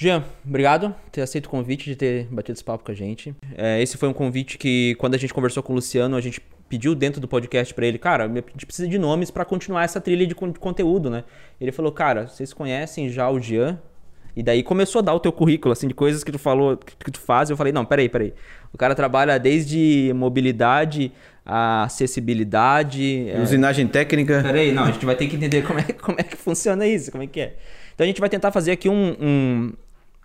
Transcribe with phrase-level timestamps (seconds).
[0.00, 3.34] Jean, obrigado por ter aceito o convite, de ter batido esse papo com a gente.
[3.54, 6.40] É, esse foi um convite que, quando a gente conversou com o Luciano, a gente
[6.70, 10.00] pediu dentro do podcast para ele, cara, a gente precisa de nomes para continuar essa
[10.00, 11.22] trilha de, conteúdo, né?
[11.60, 13.78] Ele falou, cara, vocês conhecem já o Jean?
[14.34, 17.10] E daí começou a dar o teu currículo, assim, de coisas que tu falou, que
[17.10, 17.50] tu faz.
[17.50, 18.32] Eu falei, não, peraí, peraí.
[18.72, 21.12] O cara trabalha desde mobilidade,
[21.44, 23.28] a acessibilidade...
[23.28, 23.38] É...
[23.38, 24.40] Usinagem técnica.
[24.42, 27.12] Peraí, não, a gente vai ter que entender como é, como é que funciona isso,
[27.12, 27.56] como é que é.
[27.94, 29.72] Então a gente vai tentar fazer aqui um, um,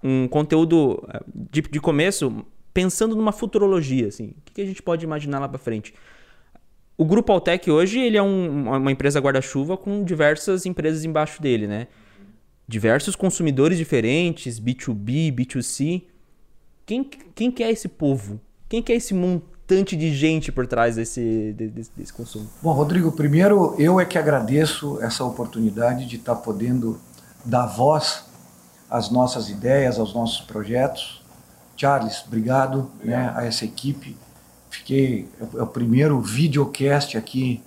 [0.05, 4.35] um conteúdo eh, de, de começo pensando numa futurologia, assim.
[4.47, 5.93] O que a gente pode imaginar lá para frente?
[6.95, 11.65] O Grupo Altec hoje ele é um, uma empresa guarda-chuva com diversas empresas embaixo dele,
[11.65, 11.87] né?
[12.67, 16.03] Diversos consumidores diferentes, B2B, B2C.
[16.85, 18.39] Quem, quem que é esse povo?
[18.69, 22.47] Quem que é esse montante de gente por trás desse, desse, desse consumo?
[22.61, 26.99] Bom, Rodrigo, primeiro eu é que agradeço essa oportunidade de estar podendo
[27.43, 28.34] dar voz
[28.89, 31.21] às nossas ideias, aos nossos projetos.
[31.75, 34.15] Charles, obrigado, né, a essa equipe.
[34.69, 37.61] Fiquei é o primeiro videocast aqui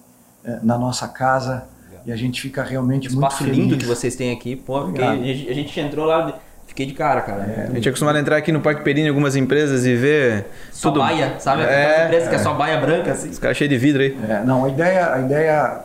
[0.45, 1.67] é, na nossa casa
[2.07, 3.57] e a gente fica realmente muito feliz.
[3.57, 7.43] lindo que vocês têm aqui, pô, porque a gente entrou lá Fiquei de cara, cara.
[7.45, 9.97] É, a gente é acostumado a entrar aqui no Parque Perini em algumas empresas e
[9.97, 11.01] ver só tudo.
[11.01, 11.63] baia, sabe?
[11.63, 13.31] É, empresa que é só baia branca, assim.
[13.31, 14.17] Os caras cheios de vidro aí.
[14.29, 15.85] É, não, a ideia, a ideia,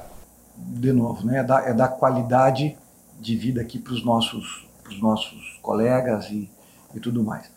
[0.56, 2.78] de novo, né, é dar, é dar qualidade
[3.20, 4.68] de vida aqui para os nossos,
[5.00, 6.50] nossos colegas e,
[6.94, 7.52] e tudo mais.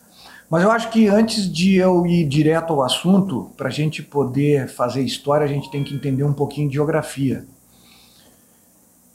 [0.49, 4.69] Mas eu acho que antes de eu ir direto ao assunto, para a gente poder
[4.69, 7.45] fazer história, a gente tem que entender um pouquinho de geografia.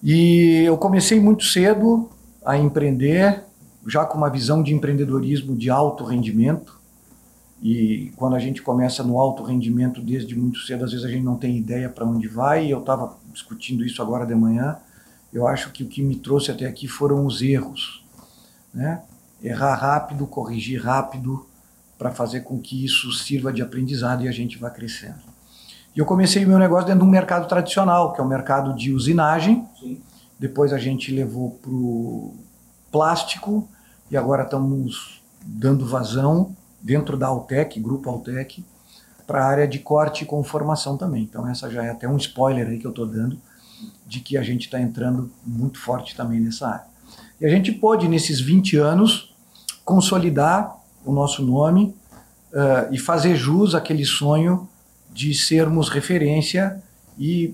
[0.02, 2.10] E eu comecei muito cedo
[2.44, 3.44] a empreender,
[3.86, 6.80] já com uma visão de empreendedorismo de alto rendimento.
[7.62, 11.22] E quando a gente começa no alto rendimento desde muito cedo, às vezes a gente
[11.22, 12.66] não tem ideia para onde vai.
[12.66, 14.76] E eu estava discutindo isso agora de manhã
[15.32, 18.01] eu acho que o que me trouxe até aqui foram os erros.
[18.72, 19.02] Né?
[19.42, 21.46] Errar rápido, corrigir rápido,
[21.98, 25.20] para fazer com que isso sirva de aprendizado e a gente vá crescendo.
[25.94, 28.74] E eu comecei o meu negócio dentro de um mercado tradicional, que é o mercado
[28.74, 29.66] de usinagem.
[29.78, 30.00] Sim.
[30.38, 32.34] Depois a gente levou para o
[32.90, 33.68] plástico
[34.10, 38.64] e agora estamos dando vazão dentro da Altec, Grupo Altec,
[39.26, 41.22] para a área de corte e conformação também.
[41.22, 43.38] Então essa já é até um spoiler aí que eu estou dando
[44.06, 46.91] de que a gente está entrando muito forte também nessa área.
[47.42, 49.34] E a gente pôde, nesses 20 anos,
[49.84, 51.92] consolidar o nosso nome
[52.52, 54.68] uh, e fazer jus àquele sonho
[55.12, 56.80] de sermos referência
[57.18, 57.52] e,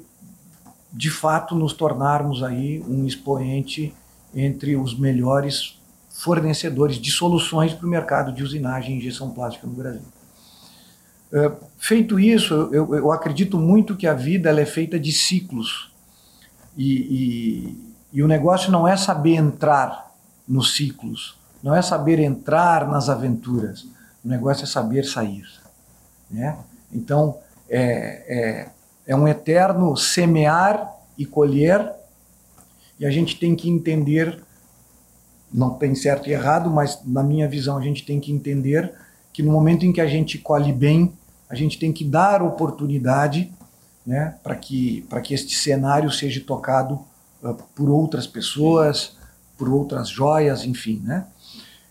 [0.93, 3.95] de fato, nos tornarmos aí um expoente
[4.35, 9.73] entre os melhores fornecedores de soluções para o mercado de usinagem e injeção plástica no
[9.73, 10.03] Brasil.
[11.33, 15.91] Uh, feito isso, eu, eu, acredito muito que a vida é feita de ciclos.
[16.77, 20.13] E, e, e, o negócio não é saber entrar
[20.47, 23.87] nos ciclos, não é saber entrar nas aventuras.
[24.25, 25.47] O negócio é saber sair.
[26.31, 26.57] Né?
[26.93, 27.39] Então,
[27.69, 28.69] é, é,
[29.07, 31.93] é um eterno semear e colher,
[32.99, 34.43] e a gente tem que entender
[35.53, 38.93] não tem certo e errado, mas na minha visão a gente tem que entender
[39.33, 41.13] que no momento em que a gente colhe bem,
[41.49, 43.51] a gente tem que dar oportunidade
[44.07, 47.01] né, para que, que este cenário seja tocado
[47.75, 49.17] por outras pessoas,
[49.57, 51.01] por outras joias, enfim.
[51.05, 51.27] Né?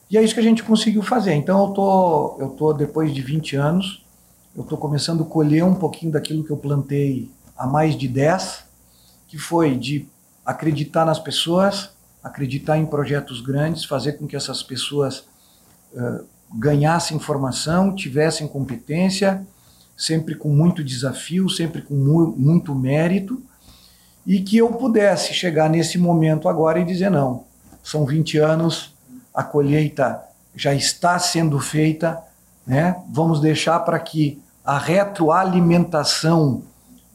[0.10, 1.34] E é isso que a gente conseguiu fazer.
[1.34, 4.06] Então eu tô, eu tô depois de 20 anos,
[4.56, 8.66] eu estou começando a colher um pouquinho daquilo que eu plantei há mais de 10,
[9.28, 10.08] que foi de
[10.46, 11.90] acreditar nas pessoas,
[12.24, 15.26] acreditar em projetos grandes, fazer com que essas pessoas
[15.94, 19.46] uh, ganhassem informação, tivessem competência,
[19.96, 23.42] sempre com muito desafio, sempre com mu muito mérito,
[24.28, 27.46] e que eu pudesse chegar nesse momento agora e dizer: não,
[27.82, 28.94] são 20 anos,
[29.34, 30.22] a colheita
[30.54, 32.22] já está sendo feita,
[32.66, 33.02] né?
[33.10, 36.62] vamos deixar para que a retroalimentação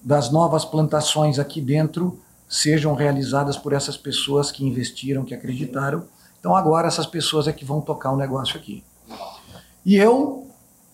[0.03, 2.19] das novas plantações aqui dentro
[2.49, 6.05] sejam realizadas por essas pessoas que investiram, que acreditaram.
[6.41, 8.83] Então agora essas pessoas é que vão tocar o um negócio aqui.
[9.85, 10.47] E eu,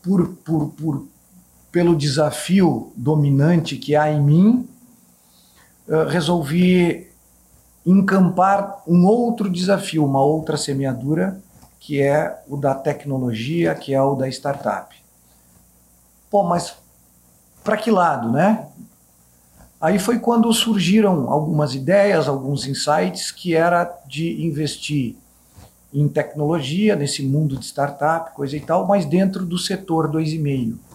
[0.02, 1.06] por, por, por
[1.70, 4.68] pelo desafio dominante que há em mim,
[5.88, 7.08] eh, resolvi
[7.84, 11.40] encampar um outro desafio, uma outra semeadura,
[11.80, 14.94] que é o da tecnologia, que é o da startup.
[16.30, 16.74] Pô, mas
[17.64, 18.66] para que lado, né?
[19.80, 25.16] Aí foi quando surgiram algumas ideias, alguns insights, que era de investir
[25.94, 30.88] em tecnologia, nesse mundo de startup, coisa e tal, mas dentro do setor 2,5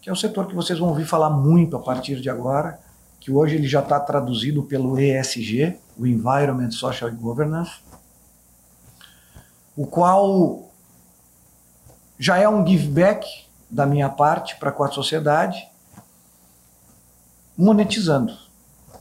[0.00, 2.78] que é o setor que vocês vão ouvir falar muito a partir de agora,
[3.20, 7.72] que hoje ele já está traduzido pelo ESG, o Environment, Social Governance.
[9.76, 10.70] o qual
[12.18, 13.26] já é um give back
[13.70, 15.66] da minha parte para com a sociedade,
[17.56, 18.36] monetizando.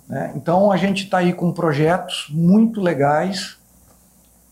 [0.08, 0.32] Né?
[0.36, 3.58] Então a gente está aí com projetos muito legais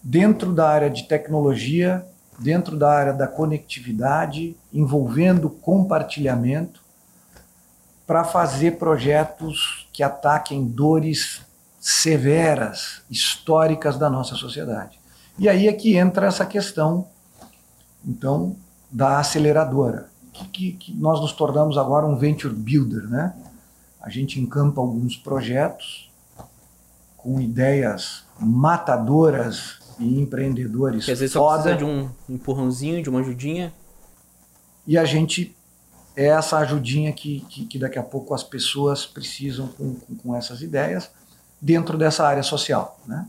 [0.04, 2.06] dentro da área de tecnologia,
[2.40, 6.82] dentro da área da conectividade, envolvendo compartilhamento,
[8.08, 11.42] para fazer projetos que ataquem dores
[11.78, 14.98] severas, históricas da nossa sociedade.
[15.38, 17.08] E aí é que entra essa questão,
[18.06, 18.56] então,
[18.90, 23.36] da aceleradora, que, que, que nós nos tornamos agora um venture builder, né?
[24.02, 26.10] A gente encampa alguns projetos
[27.18, 31.58] com ideias matadoras e empreendedores Porque às vezes foda.
[31.58, 33.74] só precisa de um empurrãozinho, de uma ajudinha.
[34.86, 35.57] E a gente
[36.18, 40.36] é essa ajudinha que, que, que daqui a pouco as pessoas precisam com, com, com,
[40.36, 41.12] essas ideias
[41.62, 43.00] dentro dessa área social.
[43.06, 43.28] Né?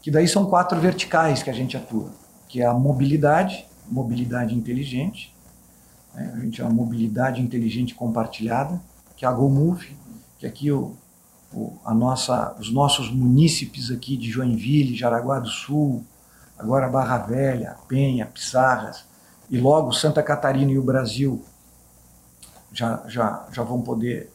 [0.00, 2.12] Que daí são quatro verticais que a gente atua,
[2.48, 5.34] que é a mobilidade, mobilidade inteligente,
[6.14, 6.32] né?
[6.36, 8.80] a gente chama mobilidade inteligente compartilhada,
[9.16, 9.96] que é a GoMove,
[10.38, 10.96] que aqui o,
[11.52, 16.04] o, a nossa, os nossos munícipes aqui de Joinville, Jaraguá do Sul,
[16.56, 19.04] agora Barra Velha, Penha, Pissarras,
[19.50, 21.44] e logo Santa Catarina e o Brasil
[22.72, 24.30] já, já, já vão poder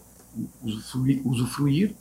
[0.63, 1.95] usufruir, usufruir.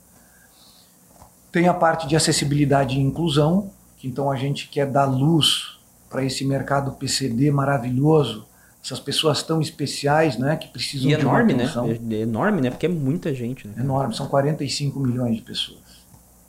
[1.51, 5.79] Tem a parte de acessibilidade e inclusão, que então a gente quer dar luz
[6.09, 8.47] para esse mercado PCD maravilhoso,
[8.83, 11.63] essas pessoas tão especiais, né, que precisam e de enorme, uma né?
[11.63, 11.89] atenção.
[11.89, 12.69] É enorme, né?
[12.69, 13.73] Porque é muita gente, né?
[13.79, 15.79] Enorme, são 45 milhões de pessoas.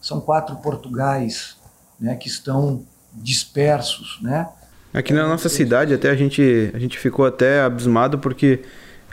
[0.00, 1.56] São quatro Portugais,
[1.98, 4.48] né, que estão dispersos, né?
[4.92, 8.62] Aqui na nossa cidade até a gente a gente ficou até abismado porque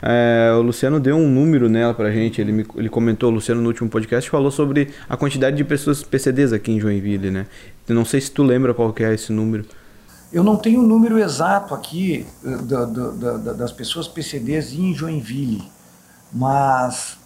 [0.06, 2.38] é, o Luciano deu um número nela pra gente.
[2.38, 6.02] Ele, me, ele comentou, o Luciano no último podcast falou sobre a quantidade de pessoas
[6.02, 7.46] PCDs aqui em Joinville, né?
[7.88, 9.64] Não sei se tu lembra qual que é esse número.
[10.30, 14.92] Eu não tenho o número exato aqui uh, da, da, da, das pessoas PCDs em
[14.92, 15.62] Joinville,
[16.30, 17.16] mas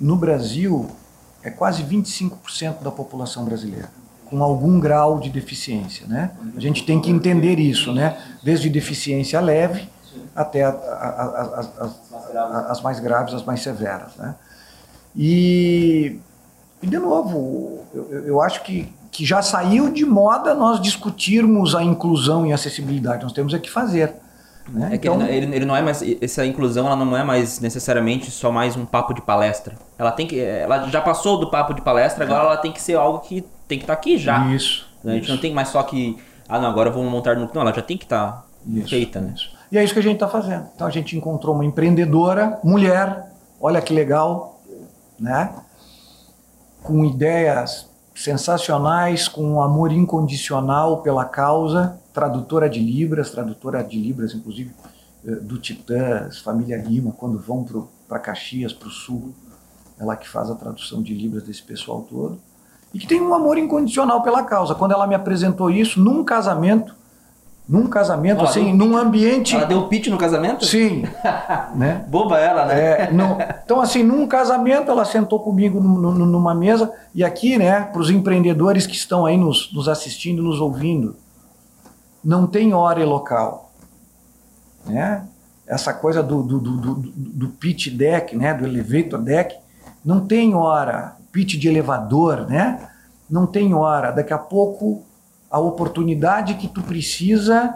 [0.00, 0.90] no Brasil
[1.42, 3.90] é quase 25% da população brasileira
[4.24, 6.30] com algum grau de deficiência, né?
[6.56, 8.16] A gente tem que entender isso, né?
[8.42, 9.86] Desde deficiência leve
[10.34, 14.34] até a, a, a, as mais graves, as mais severas, né?
[15.14, 16.18] E,
[16.82, 21.84] e de novo, eu, eu acho que que já saiu de moda nós discutirmos a
[21.84, 23.22] inclusão e acessibilidade.
[23.22, 24.14] Nós temos é que fazer.
[24.68, 24.94] Né?
[24.94, 28.30] É que então, ele, ele, não é mais essa inclusão, ela não é mais necessariamente
[28.30, 29.74] só mais um papo de palestra.
[29.98, 32.94] Ela tem que, ela já passou do papo de palestra, agora ela tem que ser
[32.94, 34.46] algo que tem que estar tá aqui já.
[34.46, 34.88] Isso.
[35.04, 35.12] Né?
[35.12, 35.32] A gente isso.
[35.32, 36.16] não tem mais só que,
[36.48, 38.44] ah, não, agora vamos montar no, não, ela já tem que estar tá
[38.88, 39.34] feita, né?
[39.36, 39.50] Isso.
[39.72, 40.68] E é isso que a gente está fazendo.
[40.74, 44.60] Então a gente encontrou uma empreendedora, mulher, olha que legal,
[45.18, 45.50] né?
[46.82, 54.34] Com ideias sensacionais, com um amor incondicional pela causa, tradutora de Libras, tradutora de Libras,
[54.34, 54.72] inclusive
[55.40, 57.66] do Titãs, família Lima, quando vão
[58.06, 59.32] para Caxias, para o Sul,
[59.98, 62.38] ela que faz a tradução de Libras desse pessoal todo,
[62.92, 64.74] e que tem um amor incondicional pela causa.
[64.74, 66.94] Quando ela me apresentou isso, num casamento,
[67.68, 69.54] num casamento, ela assim, num ambiente.
[69.54, 70.64] Ela deu pitch no casamento?
[70.64, 71.04] Sim.
[71.74, 72.04] né?
[72.08, 72.80] Boba ela, né?
[72.80, 73.10] É,
[73.64, 78.86] então, assim, num casamento, ela sentou comigo numa mesa, e aqui, né, para os empreendedores
[78.86, 81.16] que estão aí nos, nos assistindo, nos ouvindo,
[82.24, 83.70] não tem hora e local.
[84.84, 85.24] Né?
[85.66, 89.56] Essa coisa do, do, do, do, do pitch deck, né, do elevator deck,
[90.04, 91.16] não tem hora.
[91.30, 92.88] Pitch de elevador, né?
[93.30, 94.10] Não tem hora.
[94.10, 95.04] Daqui a pouco
[95.52, 97.74] a oportunidade que tu precisa,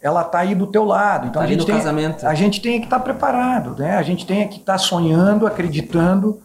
[0.00, 1.26] ela tá aí do teu lado.
[1.26, 2.26] Então tá a gente tem, casamento.
[2.26, 3.98] a gente tem que estar tá preparado, né?
[3.98, 6.40] A gente tem que estar tá sonhando, acreditando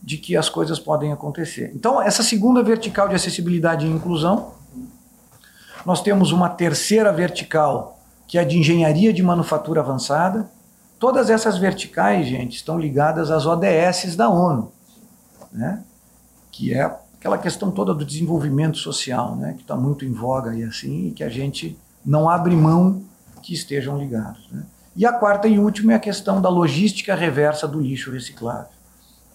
[0.00, 1.72] de que as coisas podem acontecer.
[1.74, 4.52] Então essa segunda vertical de acessibilidade e inclusão,
[5.84, 7.98] nós temos uma terceira vertical
[8.28, 10.48] que é de engenharia de manufatura avançada.
[11.00, 14.72] Todas essas verticais, gente, estão ligadas às ODS da ONU,
[15.52, 15.82] né?
[16.52, 16.96] Que é
[17.26, 21.10] aquela questão toda do desenvolvimento social, né, que está muito em voga e assim, e
[21.10, 23.02] que a gente não abre mão
[23.42, 24.48] que estejam ligados.
[24.52, 24.64] Né?
[24.94, 28.70] E a quarta e última é a questão da logística reversa do lixo reciclável.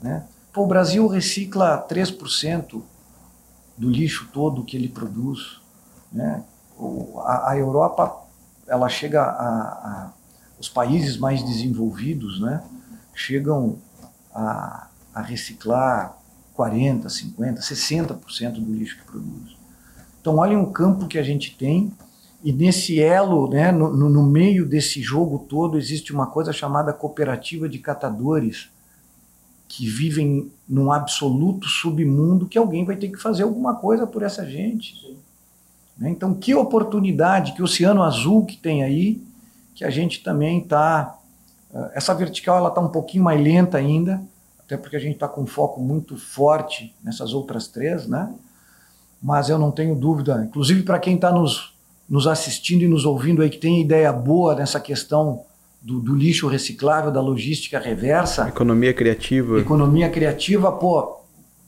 [0.02, 0.24] Né?
[0.54, 2.82] Pô, o Brasil recicla 3%
[3.78, 5.60] do lixo todo que ele produz.
[6.14, 6.44] Né?
[7.26, 8.22] A, a Europa,
[8.68, 10.14] ela chega a, a,
[10.58, 12.64] os países mais desenvolvidos, né,
[13.14, 13.78] chegam
[14.34, 16.21] a, a reciclar
[16.58, 19.56] 40%, 50%, 60% do lixo que produz.
[20.20, 21.92] Então, olhem o campo que a gente tem,
[22.44, 27.70] e nesse elo, né, no, no, meio desse jogo todo, existe uma coisa chamada cooperativa
[27.70, 28.70] de catadores,
[29.68, 34.46] que vivem num absoluto submundo que alguém vai ter que fazer alguma coisa por essa
[34.46, 34.96] gente.
[35.98, 36.10] Né?
[36.10, 39.24] Então, que oportunidade, que oceano azul que tem aí,
[39.74, 41.18] que a gente também está.
[41.74, 44.22] Eh, essa vertical ela está um pouquinho mais lenta ainda,
[44.72, 48.34] até porque a gente está com um foco muito forte nessas outras três, né?
[49.22, 51.74] Mas eu não tenho dúvida, inclusive para quem está nos,
[52.10, 55.44] nos assistindo e nos ouvindo aí, que tem ideia boa nessa questão
[55.82, 58.48] do, do, lixo reciclável, da logística reversa.
[58.48, 59.60] Economia criativa.
[59.60, 61.18] Economia criativa, pô,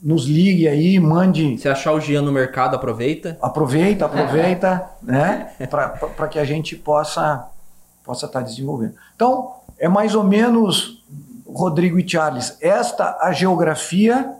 [0.02, 1.58] nos ligue aí, mande.
[1.58, 3.38] Se achar o Gian no mercado, aproveita.
[3.42, 5.52] Aproveita, aproveita, né?
[5.70, 7.50] Para que a gente possa
[8.04, 8.96] possa estar tá desenvolvendo.
[9.16, 11.03] Então, é mais ou menos,
[11.54, 14.34] Rodrigo e Charles, esta a geografia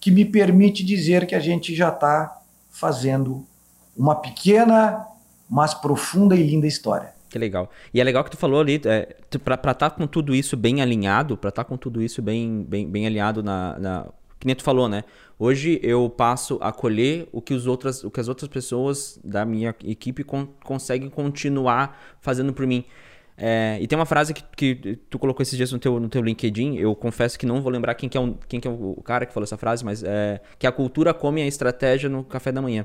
[0.00, 3.44] que me permite dizer que a gente já está fazendo
[3.96, 5.04] uma pequena,
[5.48, 7.12] mas profunda e linda história.
[7.28, 7.70] Que legal.
[7.92, 10.80] E é legal que tu falou ali, é, para estar tá com tudo isso bem
[10.80, 14.06] alinhado, para estar tá com tudo isso bem, bem, bem alinhado na, na.
[14.40, 15.04] Que nem tu falou, né?
[15.38, 19.44] Hoje eu passo a colher o que, os outras, o que as outras pessoas da
[19.44, 22.84] minha equipe con conseguem continuar fazendo por mim.
[23.40, 26.20] É, e tem uma frase que, que tu colocou esses dias no teu, no teu
[26.20, 29.00] LinkedIn, eu confesso que não vou lembrar quem que é, um, quem que é o
[29.04, 32.50] cara que falou essa frase, mas é que a cultura come a estratégia no café
[32.50, 32.84] da manhã.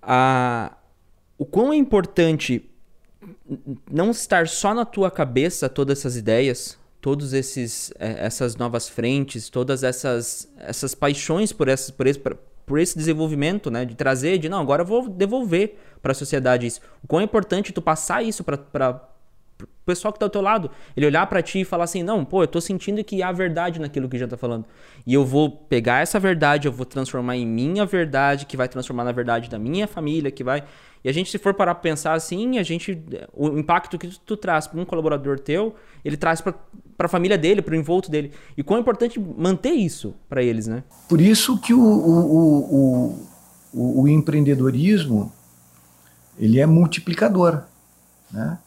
[0.00, 0.78] A,
[1.36, 2.70] o quão é importante
[3.90, 9.84] não estar só na tua cabeça todas essas ideias, todas é, essas novas frentes, todas
[9.84, 12.20] essas essas paixões por essas por esse,
[12.66, 16.66] por esse desenvolvimento, né, de trazer, de não, agora eu vou devolver para a sociedade
[16.66, 16.80] isso.
[17.02, 19.08] O quão é importante tu passar isso para
[19.62, 22.24] o pessoal que está ao teu lado, ele olhar para ti e falar assim, não,
[22.24, 24.64] pô, eu tô sentindo que há verdade naquilo que já tá falando.
[25.06, 29.04] E eu vou pegar essa verdade, eu vou transformar em minha verdade, que vai transformar
[29.04, 30.64] na verdade da minha família, que vai
[31.04, 32.98] e a gente, se for parar para pensar assim, a gente,
[33.34, 36.54] o impacto que tu traz para um colaborador teu, ele traz para
[36.98, 38.32] a família dele, para o envolto dele.
[38.56, 40.82] E quão é importante manter isso para eles, né?
[41.06, 43.28] Por isso que o, o,
[43.74, 45.30] o, o, empreendedorismo
[46.38, 47.64] ele é multiplicador,
[48.32, 48.58] né?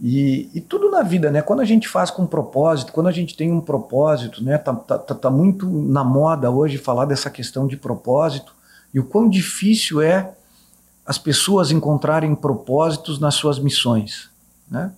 [0.00, 1.42] E, e, tudo na vida, né?
[1.42, 4.56] Quando a gente faz com propósito, quando a gente tem um propósito, né?
[4.56, 8.54] Tá, tá, tá muito na moda hoje falar dessa questão de propósito
[8.92, 10.32] e o quão difícil é
[11.04, 14.30] as pessoas encontrarem propósitos nas suas missões.
[14.70, 14.92] Né?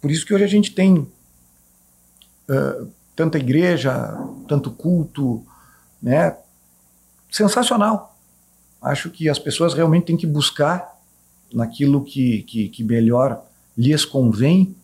[0.00, 5.44] Por isso que hoje a gente tem uh, tanta igreja, tanto culto,
[6.02, 6.36] né?
[7.30, 8.16] sensacional.
[8.80, 10.94] Acho que as pessoas realmente têm que buscar
[11.52, 13.42] naquilo que, que, que melhor
[13.76, 14.76] lhes convém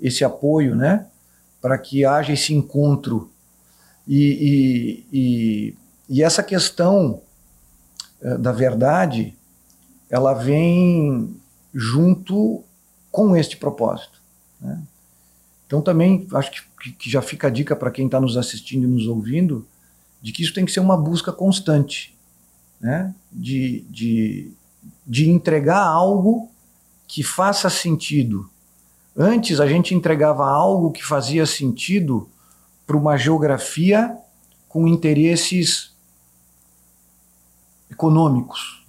[0.00, 1.06] esse apoio, né?
[1.62, 3.30] para que haja esse encontro.
[4.06, 5.74] E, e, e,
[6.08, 7.22] e essa questão
[8.20, 9.36] uh, da verdade
[10.10, 11.36] ela vem
[11.74, 12.62] junto
[13.10, 14.20] com este propósito.
[14.60, 14.80] Né?
[15.66, 18.90] Então também acho que, que já fica a dica para quem está nos assistindo e
[18.90, 19.66] nos ouvindo
[20.22, 22.16] de que isso tem que ser uma busca constante,
[22.80, 23.14] né?
[23.32, 24.52] de, de,
[25.06, 26.50] de entregar algo
[27.06, 28.48] que faça sentido.
[29.16, 32.28] Antes a gente entregava algo que fazia sentido
[32.86, 34.16] para uma geografia
[34.68, 35.94] com interesses
[37.90, 38.85] econômicos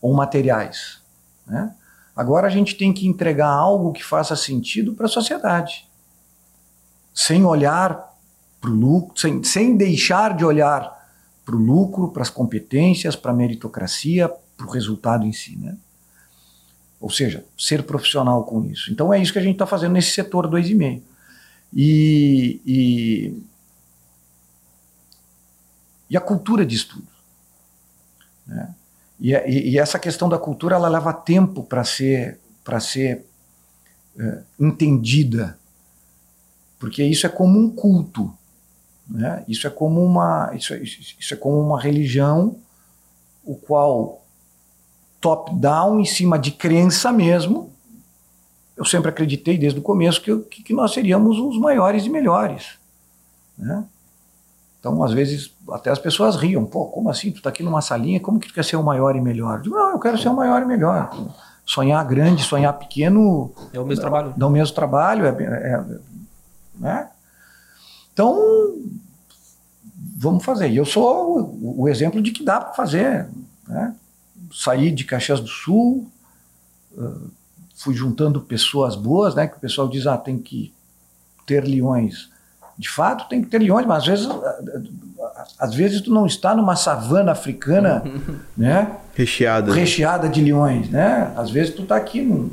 [0.00, 1.00] ou materiais.
[1.46, 1.74] Né?
[2.14, 5.86] Agora a gente tem que entregar algo que faça sentido para a sociedade,
[7.14, 8.16] sem olhar
[8.60, 10.96] para o lucro, sem, sem deixar de olhar
[11.44, 15.56] para o lucro, para as competências, para a meritocracia, para o resultado em si.
[15.56, 15.76] Né?
[17.00, 18.92] Ou seja, ser profissional com isso.
[18.92, 21.00] Então é isso que a gente está fazendo nesse setor 2,5.
[21.72, 23.42] E, e,
[26.10, 27.06] e a cultura de estudo.
[28.46, 28.74] Né?
[29.20, 33.24] E, e, e, essa questão da cultura ela leva tempo para ser, para ser
[34.18, 35.58] é, entendida,
[36.78, 38.32] porque isso é como um culto,
[39.08, 39.44] né?
[39.48, 42.56] isso, é como uma, isso, é, isso é como uma religião,
[43.44, 44.22] o qual
[45.20, 47.72] top-down, em cima de crença mesmo,
[48.76, 52.78] eu sempre acreditei desde o começo que, que nós seríamos os maiores e melhores.
[53.56, 53.84] Né?
[54.80, 56.64] Então, às vezes, até as pessoas riam.
[56.64, 57.30] Pô, como assim?
[57.32, 59.58] Tu está aqui numa salinha, como que tu quer ser o maior e melhor?
[59.58, 61.10] Eu digo, não, eu quero ser o maior e melhor.
[61.66, 63.52] Sonhar grande, sonhar pequeno...
[63.72, 64.34] É o mesmo trabalho.
[64.36, 65.26] Dá o mesmo trabalho.
[65.26, 65.84] É, é,
[66.78, 67.10] né?
[68.12, 68.38] Então,
[70.16, 70.70] vamos fazer.
[70.70, 73.28] E eu sou o, o exemplo de que dá para fazer.
[73.66, 73.94] Né?
[74.52, 76.08] Saí de Caxias do Sul,
[76.96, 77.30] uh,
[77.74, 79.48] fui juntando pessoas boas, né?
[79.48, 80.72] que o pessoal diz, ah, tem que
[81.44, 82.30] ter leões
[82.78, 84.28] de fato, tem que ter leões, mas às vezes,
[85.58, 88.04] às vezes tu não está numa savana africana,
[88.56, 88.92] né?
[89.16, 89.72] Recheada.
[89.72, 91.32] Recheada de leões, né?
[91.36, 92.50] Às vezes tu está aqui num,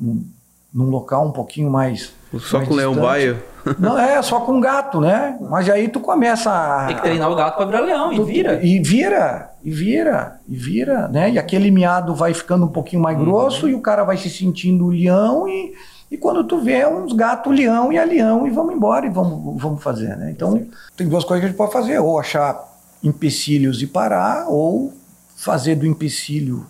[0.00, 0.24] num,
[0.72, 3.42] num, local um pouquinho mais Só com leão baio?
[3.80, 5.36] Não, é, só com gato, né?
[5.40, 6.86] Mas aí tu começa a.
[6.86, 8.64] Tem que treinar o gato para virar leão e vira.
[8.64, 11.32] E vira, e vira, e vira, né?
[11.32, 13.24] E aquele miado vai ficando um pouquinho mais uhum.
[13.24, 15.74] grosso e o cara vai se sentindo leão e,
[16.10, 19.60] e quando tu vê uns gatos leão e a leão e vamos embora e vamos,
[19.60, 20.30] vamos fazer, né?
[20.30, 20.70] Então Sim.
[20.96, 22.56] tem duas coisas que a gente pode fazer, ou achar
[23.02, 24.92] empecilhos e parar, ou
[25.36, 26.66] fazer do empecilho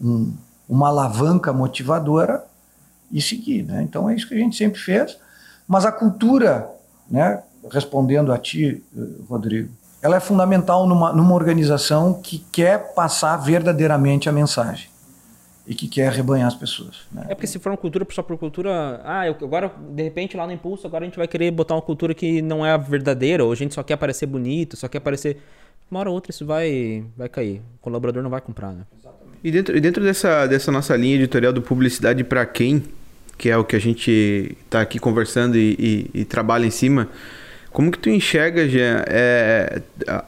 [0.00, 0.32] um,
[0.68, 2.44] uma alavanca motivadora
[3.12, 3.82] e seguir, né?
[3.82, 5.18] Então é isso que a gente sempre fez.
[5.66, 6.70] Mas a cultura,
[7.10, 8.82] né, respondendo a ti,
[9.28, 14.88] Rodrigo, ela é fundamental numa, numa organização que quer passar verdadeiramente a mensagem
[15.68, 17.02] e que quer rebanhar as pessoas.
[17.12, 17.26] Né?
[17.28, 20.46] É porque se for uma cultura só por cultura, ah, eu, agora de repente lá
[20.46, 23.44] no impulso agora a gente vai querer botar uma cultura que não é a verdadeira
[23.44, 25.36] ou a gente só quer parecer bonito, só quer parecer
[25.90, 28.84] uma hora ou outra isso vai vai cair, o colaborador não vai comprar, né?
[29.42, 32.82] E dentro, e dentro dessa, dessa nossa linha editorial do publicidade para quem,
[33.36, 37.08] que é o que a gente está aqui conversando e, e, e, trabalha em cima,
[37.70, 40.24] como que tu enxerga, Jean, é, a,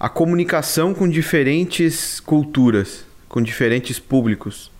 [0.00, 4.70] a, comunicação com diferentes culturas, com diferentes públicos,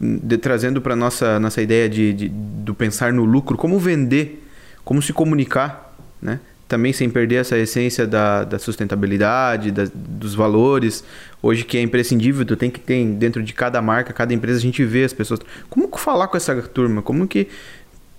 [0.00, 4.42] de, trazendo para nossa nossa ideia de, de, do pensar no lucro, como vender,
[4.84, 6.40] como se comunicar, né?
[6.66, 11.04] também sem perder essa essência da, da sustentabilidade, da, dos valores.
[11.42, 14.62] Hoje que é imprescindível, tu tem que ter dentro de cada marca, cada empresa, a
[14.62, 15.40] gente vê as pessoas.
[15.68, 17.02] Como falar com essa turma?
[17.02, 17.48] Como que.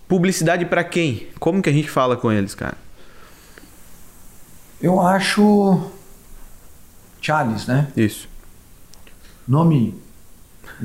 [0.07, 1.27] Publicidade para quem?
[1.39, 2.77] Como que a gente fala com eles, cara?
[4.81, 5.91] Eu acho.
[7.19, 7.87] Charles, né?
[7.97, 8.29] Isso.
[9.47, 9.99] Nome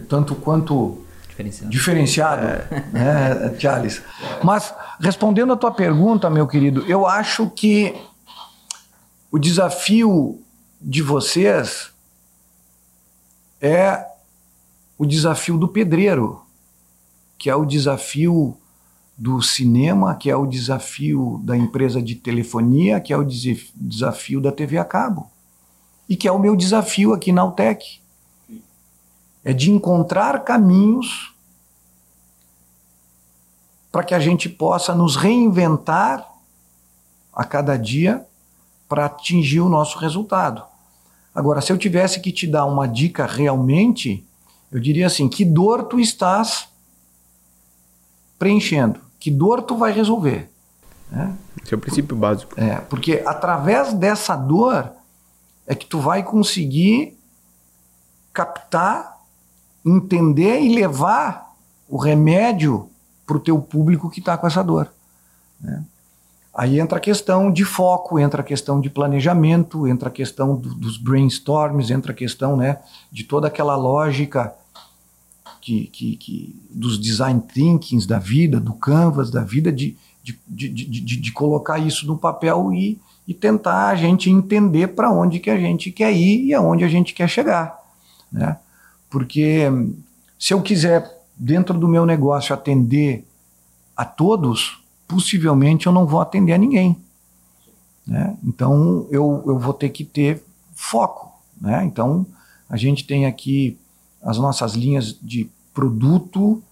[0.09, 2.91] tanto quanto diferenciado, diferenciado é.
[2.93, 4.03] né, Charles?
[4.43, 7.95] Mas respondendo a tua pergunta, meu querido, eu acho que
[9.31, 10.41] o desafio
[10.81, 11.91] de vocês
[13.61, 14.07] é
[14.99, 16.43] o desafio do pedreiro,
[17.39, 18.57] que é o desafio
[19.17, 24.51] do cinema, que é o desafio da empresa de telefonia, que é o desafio da
[24.51, 25.31] TV a cabo.
[26.09, 28.01] E que é o meu desafio aqui na Altec.
[29.45, 31.35] É de encontrar caminhos
[33.91, 36.29] para que a gente possa nos reinventar
[37.33, 38.27] a cada dia
[38.89, 40.63] para atingir o nosso resultado.
[41.35, 44.27] Agora, se eu tivesse que te dar uma dica realmente,
[44.71, 46.69] eu diria assim: que dor tu estás
[48.39, 49.01] preenchendo?
[49.19, 50.51] Que dor tu vai resolver?
[51.11, 51.37] Né?
[51.63, 52.59] Esse é o princípio básico.
[52.61, 54.91] É, porque através dessa dor
[55.67, 57.17] é que tu vai conseguir
[58.33, 59.20] captar,
[59.85, 61.55] entender e levar
[61.89, 62.89] o remédio
[63.27, 64.93] para o teu público que está com essa dor.
[65.61, 65.85] Né?
[66.53, 70.75] Aí entra a questão de foco, entra a questão de planejamento, entra a questão do,
[70.75, 72.79] dos brainstorms, entra a questão né,
[73.11, 74.53] de toda aquela lógica
[75.61, 80.69] que, que, que, dos design thinkings da vida, do canvas da vida, de, de, de,
[80.69, 85.51] de, de colocar isso no papel e, e tentar a gente entender para onde que
[85.51, 87.79] a gente quer ir e aonde a gente quer chegar.
[88.33, 88.59] Né?
[89.11, 89.65] Porque
[90.39, 93.27] se eu quiser dentro do meu negócio atender
[93.97, 96.97] a todos, possivelmente eu não vou atender a ninguém.
[98.07, 98.37] Né?
[98.45, 100.43] Então eu, eu vou ter que ter
[100.75, 101.33] foco.
[101.61, 101.85] Né?
[101.85, 102.25] Então
[102.69, 103.77] a gente tem aqui
[104.23, 106.63] as nossas linhas de produto,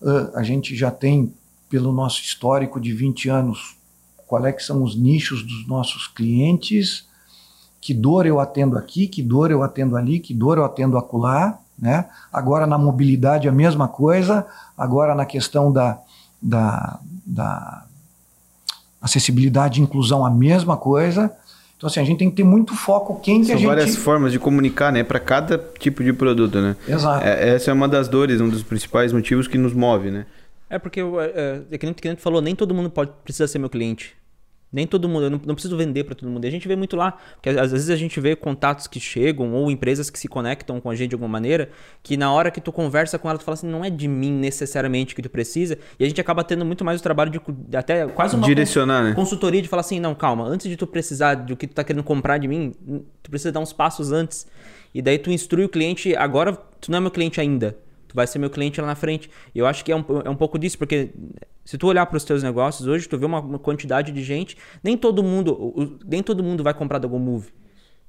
[0.00, 1.32] uh, a gente já tem,
[1.68, 3.76] pelo nosso histórico de 20 anos,
[4.26, 7.06] qual é que são os nichos dos nossos clientes,
[7.80, 11.58] que dor eu atendo aqui, que dor eu atendo ali, que dor eu atendo acolá.
[11.78, 12.06] Né?
[12.32, 15.98] Agora na mobilidade a mesma coisa, agora na questão da,
[16.42, 17.84] da, da
[19.00, 21.30] acessibilidade e inclusão a mesma coisa.
[21.76, 23.66] Então assim, a gente tem que ter muito foco quem São que a gente...
[23.66, 25.04] várias formas de comunicar, né?
[25.04, 26.74] Para cada tipo de produto, né?
[26.88, 27.24] Exato.
[27.24, 30.26] É, essa é uma das dores, um dos principais motivos que nos move, né?
[30.68, 33.70] É porque, é, é, que o cliente falou, nem todo mundo pode precisa ser meu
[33.70, 34.16] cliente.
[34.72, 36.44] Nem todo mundo, eu não, não preciso vender para todo mundo.
[36.44, 39.54] E a gente vê muito lá, porque às vezes a gente vê contatos que chegam
[39.54, 41.70] ou empresas que se conectam com a gente de alguma maneira,
[42.02, 44.32] que na hora que tu conversa com ela, tu fala assim, não é de mim
[44.32, 47.40] necessariamente que tu precisa, e a gente acaba tendo muito mais o trabalho de
[47.76, 49.14] até quase uma direcionar, né?
[49.14, 52.02] consultoria de falar assim, não, calma, antes de tu precisar do que tu tá querendo
[52.02, 52.74] comprar de mim,
[53.22, 54.46] tu precisa dar uns passos antes.
[54.94, 57.76] E daí tu instrui o cliente, agora tu não é meu cliente ainda
[58.08, 59.30] tu vai ser meu cliente lá na frente.
[59.54, 61.10] E eu acho que é um, é um pouco disso, porque
[61.64, 64.56] se tu olhar para os teus negócios hoje, tu vê uma, uma, quantidade de gente,
[64.82, 67.52] nem todo mundo, nem todo mundo vai comprar da GoMove.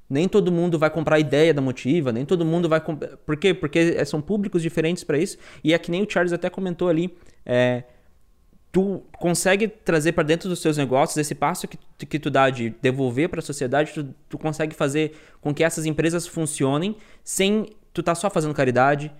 [0.09, 3.17] Nem todo mundo vai comprar a ideia da Motiva, nem todo mundo vai comprar.
[3.17, 3.53] Por quê?
[3.53, 5.37] Porque são públicos diferentes para isso.
[5.63, 7.15] E é que nem o Charles até comentou ali.
[7.45, 7.83] É,
[8.71, 12.69] tu consegue trazer para dentro dos seus negócios esse passo que, que tu dá de
[12.81, 18.03] devolver para a sociedade, tu, tu consegue fazer com que essas empresas funcionem sem tu
[18.03, 19.11] tá só fazendo caridade,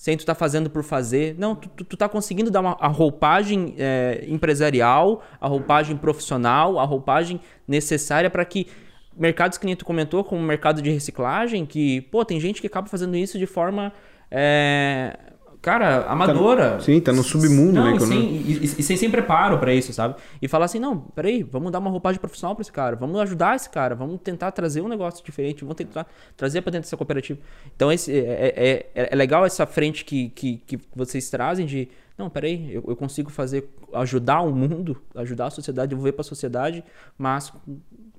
[0.00, 1.34] sem tu tá fazendo por fazer.
[1.36, 6.78] Não, tu, tu, tu tá conseguindo dar uma, a roupagem é, empresarial, a roupagem profissional,
[6.78, 8.66] a roupagem necessária para que
[9.14, 12.66] mercados que nem tu comentou, como o mercado de reciclagem, que, pô, tem gente que
[12.66, 13.92] acaba fazendo isso de forma
[14.30, 15.18] é,
[15.60, 16.70] cara, amadora.
[16.70, 17.96] Tá no, sim, tá no submundo, não, né?
[17.96, 20.16] E sem, e, e, e sem, sem preparo para isso, sabe?
[20.40, 23.56] E falar assim, não, peraí, vamos dar uma roupagem profissional para esse cara, vamos ajudar
[23.56, 27.38] esse cara, vamos tentar trazer um negócio diferente, vamos tentar trazer para dentro dessa cooperativa.
[27.74, 31.88] Então, esse, é, é, é, é, legal essa frente que, que, que vocês trazem de,
[32.16, 36.24] não, peraí, eu, eu consigo fazer, ajudar o mundo, ajudar a sociedade, devolver para a
[36.24, 36.84] sociedade,
[37.18, 37.52] mas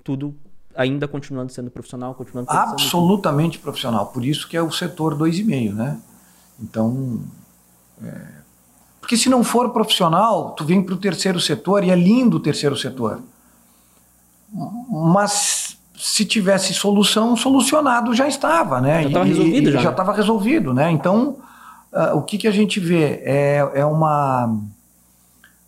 [0.04, 0.34] tudo
[0.74, 3.62] ainda continuando sendo profissional, continuando absolutamente sendo...
[3.62, 4.06] profissional.
[4.06, 6.00] Por isso que é o setor 2,5, né?
[6.62, 7.20] Então,
[8.02, 8.22] é...
[9.00, 12.40] porque se não for profissional, tu vem para o terceiro setor e é lindo o
[12.40, 13.20] terceiro setor.
[14.88, 19.02] Mas se tivesse solução, solucionado já estava, né?
[19.02, 19.80] Já estava resolvido já.
[19.80, 20.90] Já estava resolvido, né?
[20.90, 21.36] Então,
[21.92, 24.58] uh, o que, que a gente vê é, é uma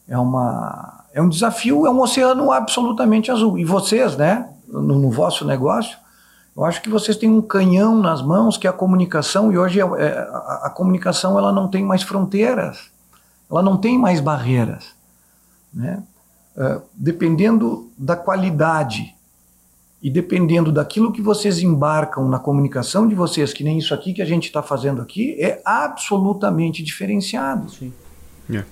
[0.08, 3.58] é uma é um desafio, é um oceano absolutamente azul.
[3.58, 4.48] E vocês, né?
[4.66, 5.96] No, no vosso negócio,
[6.56, 9.80] eu acho que vocês têm um canhão nas mãos que é a comunicação e hoje
[9.80, 12.90] é, é, a, a, comunicação ela não tem mais fronteiras,
[13.50, 14.94] ela não tem mais barreiras,
[15.72, 16.02] né?
[16.56, 19.12] Uh, dependendo da qualidade
[20.00, 24.22] e dependendo daquilo que vocês embarcam na comunicação de vocês, que nem isso aqui que
[24.22, 27.68] a gente está fazendo aqui, é absolutamente diferenciado.
[27.70, 27.92] Sim.
[28.48, 28.68] Yeah.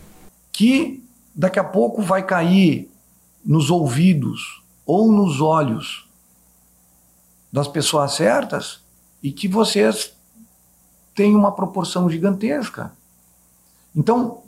[0.53, 1.03] Que
[1.35, 2.89] daqui a pouco vai cair
[3.45, 6.07] nos ouvidos ou nos olhos
[7.53, 8.81] das pessoas certas
[9.23, 10.13] e que vocês
[11.15, 12.93] têm uma proporção gigantesca.
[13.95, 14.43] Então,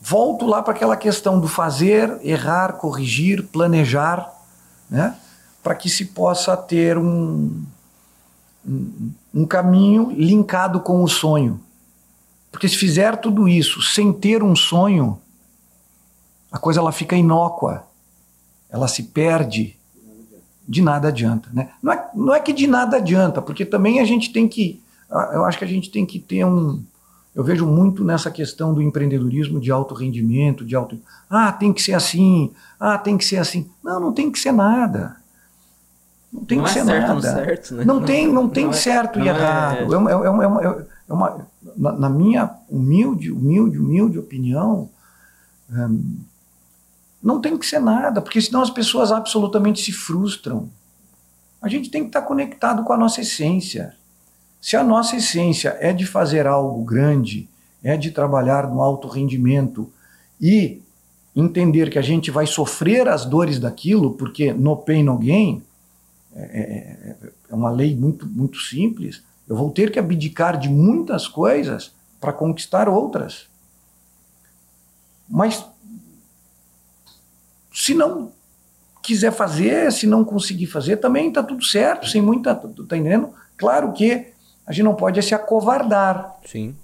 [0.00, 4.30] volto lá para aquela questão do fazer, errar, corrigir, planejar,
[4.88, 5.16] né?
[5.62, 7.64] para que se possa ter um,
[8.66, 11.60] um, um caminho linkado com o sonho.
[12.50, 15.20] Porque se fizer tudo isso sem ter um sonho,
[16.52, 17.86] a coisa ela fica inócua,
[18.68, 19.79] ela se perde,
[20.70, 21.50] de nada adianta.
[21.52, 21.68] Né?
[21.82, 24.80] Não, é, não é que de nada adianta, porque também a gente tem que.
[25.32, 26.80] Eu acho que a gente tem que ter um.
[27.34, 30.96] Eu vejo muito nessa questão do empreendedorismo de alto rendimento, de alto.
[31.28, 32.52] Ah, tem que ser assim.
[32.78, 33.68] Ah, tem que ser assim.
[33.82, 35.16] Não, não tem que ser nada.
[36.32, 37.20] Não tem não que é ser certo, nada.
[37.20, 37.84] Certo, né?
[37.84, 39.76] Não, não tem, não tem não certo é, e errado.
[39.76, 44.88] É, é, uma, é uma, na, na, minha humilde, humilde, humilde opinião,
[45.68, 46.18] hum,
[47.22, 50.70] não tem que ser nada, porque senão as pessoas absolutamente se frustram.
[51.60, 53.94] A gente tem que estar conectado com a nossa essência.
[54.60, 57.48] Se a nossa essência é de fazer algo grande,
[57.82, 59.90] é de trabalhar no alto rendimento
[60.40, 60.80] e
[61.34, 65.62] entender que a gente vai sofrer as dores daquilo, porque no pain, no gain,
[66.34, 67.16] é, é,
[67.50, 72.32] é uma lei muito, muito simples, eu vou ter que abdicar de muitas coisas para
[72.32, 73.48] conquistar outras.
[75.28, 75.64] Mas
[77.72, 78.32] se não
[79.02, 82.54] quiser fazer, se não conseguir fazer, também está tudo certo, sem muita.
[82.54, 83.32] Tá entendendo?
[83.56, 84.32] Claro que
[84.66, 86.36] a gente não pode é se acovardar.
[86.44, 86.76] Sim.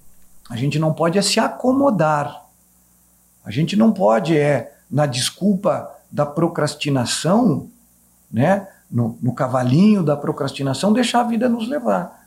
[0.48, 2.44] A gente não pode é se acomodar.
[3.44, 7.68] A gente não pode é, na desculpa da procrastinação,
[8.30, 12.26] né, no, no cavalinho da procrastinação, deixar a vida nos levar.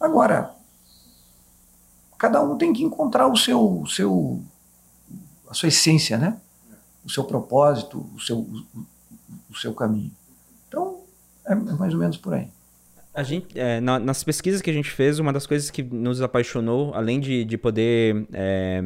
[0.00, 0.54] Agora,
[2.18, 4.42] cada um tem que encontrar o seu, seu
[5.48, 6.36] a sua essência, né?
[7.04, 8.46] O seu propósito, o seu,
[9.50, 10.10] o seu caminho.
[10.68, 11.00] Então,
[11.46, 12.48] é mais ou menos por aí.
[13.14, 16.22] A gente, é, na, nas pesquisas que a gente fez, uma das coisas que nos
[16.22, 18.82] apaixonou, além de, de poder é,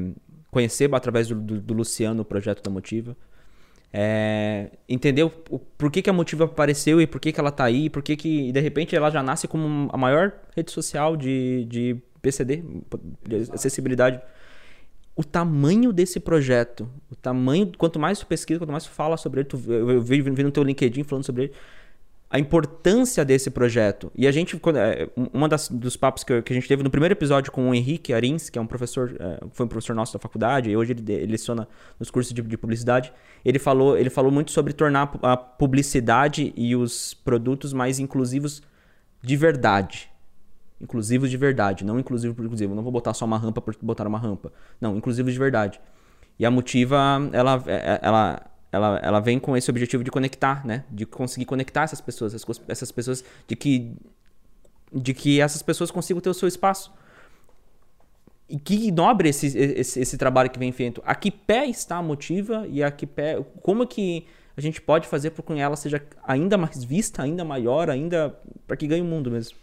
[0.50, 3.16] conhecer através do, do, do, Luciano o projeto da Motiva,
[3.92, 7.50] é, entender o, o, por que, que a Motiva apareceu e por que, que ela
[7.50, 11.16] está aí, por que, que de repente ela já nasce como a maior rede social
[11.16, 12.64] de, de PCD,
[13.24, 14.20] de acessibilidade
[15.16, 19.40] o tamanho desse projeto, o tamanho, quanto mais tu pesquisa, quanto mais tu fala sobre
[19.40, 21.52] ele, tu, eu vi, vi no teu LinkedIn falando sobre ele,
[22.28, 24.12] a importância desse projeto.
[24.14, 27.14] E a gente, é, uma das, dos papos que, que, a gente teve no primeiro
[27.14, 30.18] episódio com o Henrique Arins, que é um professor, é, foi um professor nosso da
[30.18, 31.66] faculdade, e hoje ele, ele leciona
[31.98, 33.10] nos cursos de, de, publicidade,
[33.42, 38.62] ele falou, ele falou muito sobre tornar a publicidade e os produtos mais inclusivos
[39.22, 40.10] de verdade
[40.80, 42.74] inclusivos de verdade, não inclusivo por inclusivo.
[42.74, 44.52] Não vou botar só uma rampa por botar uma rampa.
[44.80, 45.80] Não, inclusivos de verdade.
[46.38, 46.96] E a Motiva,
[47.32, 50.84] ela, é, ela, ela, ela vem com esse objetivo de conectar, né?
[50.90, 52.34] De conseguir conectar essas pessoas,
[52.68, 53.96] essas pessoas, de que,
[54.92, 56.92] de que essas pessoas consigam ter o seu espaço.
[58.48, 61.02] E que nobre esse, esse, esse trabalho que vem feito.
[61.06, 63.42] A que pé está a Motiva e a que pé...
[63.62, 67.88] Como que a gente pode fazer para que ela seja ainda mais vista, ainda maior,
[67.88, 68.38] ainda...
[68.66, 69.56] para que ganhe o mundo mesmo.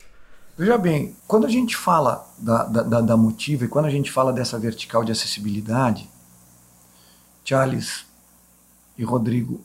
[0.56, 4.32] Veja bem, quando a gente fala da, da, da motiva e quando a gente fala
[4.32, 6.08] dessa vertical de acessibilidade,
[7.44, 8.06] Charles
[8.96, 9.62] e Rodrigo,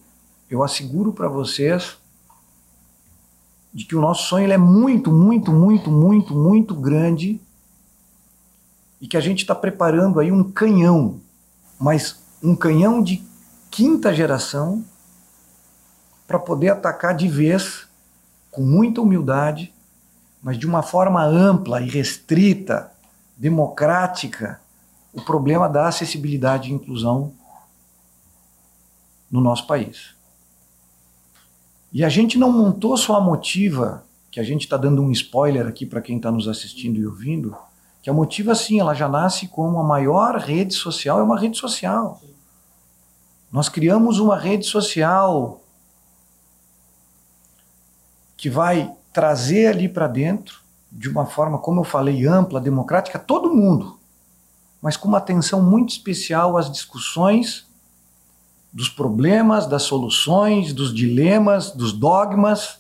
[0.51, 1.99] eu asseguro para vocês
[3.73, 7.39] de que o nosso sonho é muito, muito, muito, muito, muito grande
[8.99, 11.21] e que a gente está preparando aí um canhão,
[11.79, 13.23] mas um canhão de
[13.71, 14.83] quinta geração
[16.27, 17.87] para poder atacar de vez,
[18.51, 19.75] com muita humildade,
[20.49, 22.91] mas de uma forma ampla e restrita,
[23.37, 24.59] democrática,
[25.13, 27.35] o problema da acessibilidade e inclusão
[29.31, 30.15] no nosso país.
[31.93, 35.67] E a gente não montou só a motiva, que a gente está dando um spoiler
[35.67, 37.55] aqui para quem está nos assistindo e ouvindo,
[38.03, 41.59] que a motiva sim, ela já nasce como a maior rede social, é uma rede
[41.59, 42.23] social.
[43.53, 45.61] Nós criamos uma rede social
[48.35, 50.61] que vai trazer ali para dentro,
[50.93, 53.99] de uma forma, como eu falei, ampla, democrática, todo mundo,
[54.81, 57.67] mas com uma atenção muito especial às discussões
[58.73, 62.79] dos problemas, das soluções, dos dilemas, dos dogmas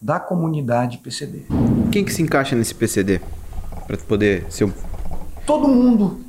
[0.00, 1.44] da comunidade PCD.
[1.92, 3.20] Quem que se encaixa nesse PCD?
[3.86, 4.72] Para poder ser um...
[5.46, 6.24] Todo mundo.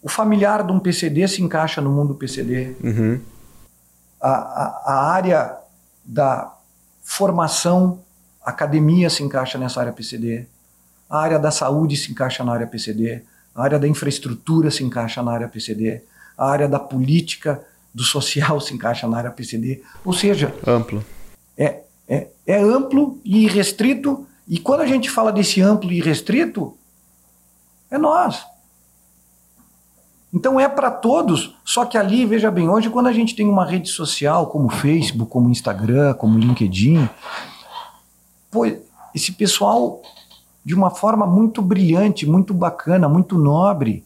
[0.00, 2.76] O familiar de um PCD se encaixa no mundo PCD.
[2.80, 3.20] Uhum.
[4.20, 5.56] A, a, a área
[6.04, 6.54] da
[7.02, 8.06] formação,
[8.48, 10.46] academia se encaixa nessa área PCD.
[11.08, 13.22] A área da saúde se encaixa na área PCD.
[13.54, 16.02] A área da infraestrutura se encaixa na área PCD.
[16.36, 19.82] A área da política do social se encaixa na área PCD.
[20.04, 21.04] Ou seja, amplo.
[21.56, 24.26] É, é, é amplo e restrito.
[24.46, 26.76] E quando a gente fala desse amplo e restrito,
[27.90, 28.44] é nós.
[30.32, 33.64] Então é para todos, só que ali, veja bem, hoje quando a gente tem uma
[33.64, 37.08] rede social como Facebook, como Instagram, como LinkedIn,
[38.50, 38.64] pô,
[39.14, 40.02] esse pessoal
[40.64, 44.04] de uma forma muito brilhante, muito bacana, muito nobre,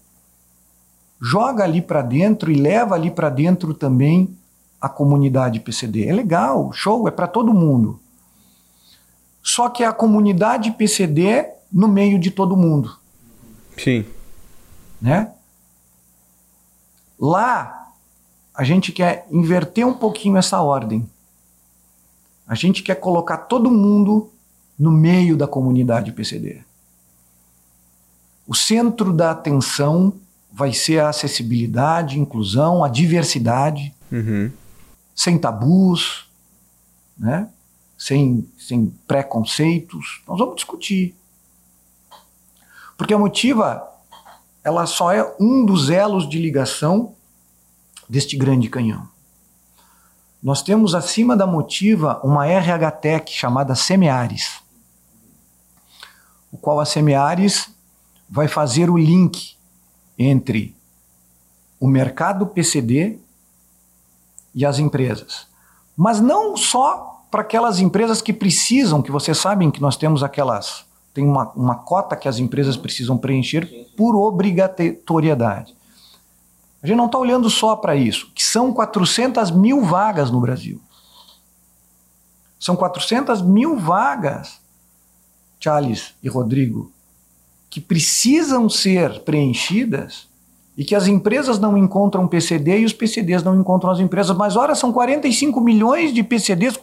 [1.21, 4.37] joga ali para dentro e leva ali para dentro também
[4.81, 6.09] a comunidade PCD.
[6.09, 8.01] É legal, show, é para todo mundo.
[9.43, 12.97] Só que é a comunidade PCD no meio de todo mundo.
[13.77, 14.05] Sim.
[15.01, 15.33] Né?
[17.19, 17.93] Lá
[18.55, 21.09] a gente quer inverter um pouquinho essa ordem.
[22.47, 24.32] A gente quer colocar todo mundo
[24.79, 26.63] no meio da comunidade PCD.
[28.47, 30.15] O centro da atenção
[30.53, 34.51] vai ser a acessibilidade, inclusão, a diversidade, uhum.
[35.15, 36.29] sem tabus,
[37.17, 37.49] né?
[37.97, 40.23] sem, sem preconceitos.
[40.27, 41.15] Nós vamos discutir.
[42.99, 43.89] Porque a motiva,
[44.63, 47.15] ela só é um dos elos de ligação
[48.09, 49.09] deste grande canhão.
[50.43, 54.62] Nós temos acima da motiva uma RH Tech chamada Semeares,
[56.53, 57.71] o qual a Semeares
[58.29, 59.57] vai fazer o link
[60.19, 60.77] entre
[61.81, 63.19] o mercado PCD
[64.55, 65.49] e as empresas.
[65.97, 70.85] Mas não só para aquelas empresas que precisam, que vocês sabem que nós temos aquelas.
[71.15, 75.75] Tem uma, uma cota que as empresas precisam preencher por obrigatoriedade.
[76.83, 80.81] A gente não está olhando só para isso, que são 400 mil vagas no Brasil.
[82.59, 84.61] São 400 mil vagas,
[85.63, 86.91] Charles e Rodrigo,
[87.71, 90.27] que precisam ser preenchidas
[90.77, 94.37] e que as empresas não encontram PCD e os PCDs não encontram as empresas.
[94.37, 96.79] Mas, ora, são 45 milhões de PCDs.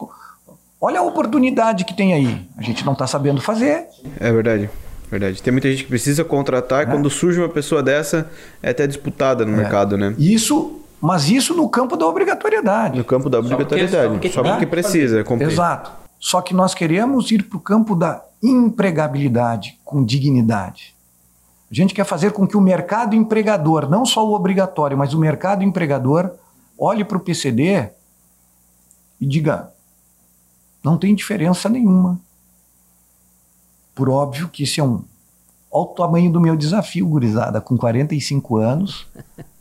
[0.80, 2.42] Olha a oportunidade que tem aí.
[2.58, 3.86] A gente não está sabendo fazer.
[4.20, 4.70] É verdade.
[5.12, 5.42] Verdade.
[5.42, 6.86] Tem muita gente que precisa contratar e é.
[6.86, 8.30] quando surge uma pessoa dessa,
[8.62, 9.58] é até disputada no é.
[9.58, 10.14] mercado, né?
[10.18, 12.98] Isso, mas isso no campo da obrigatoriedade.
[12.98, 14.04] No campo da obrigatoriedade.
[14.06, 15.24] Só porque, só porque, precisa.
[15.24, 15.50] Cumprir.
[15.50, 15.92] Exato.
[16.20, 20.96] Só que nós queremos ir para o campo da empregabilidade com dignidade.
[21.72, 25.20] A gente quer fazer com que o mercado empregador, não só o obrigatório, mas o
[25.20, 26.32] mercado empregador,
[26.78, 27.90] olhe para o PCD
[29.22, 29.72] e diga:
[30.84, 32.20] não tem diferença nenhuma.
[33.94, 35.04] Por óbvio que esse é um.
[35.72, 39.06] Olha o tamanho do meu desafio, gurizada, com 45 anos,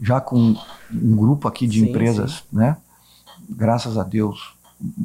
[0.01, 0.57] já com
[0.90, 2.57] um grupo aqui de sim, empresas, sim.
[2.57, 2.79] né?
[3.51, 4.55] Graças a Deus,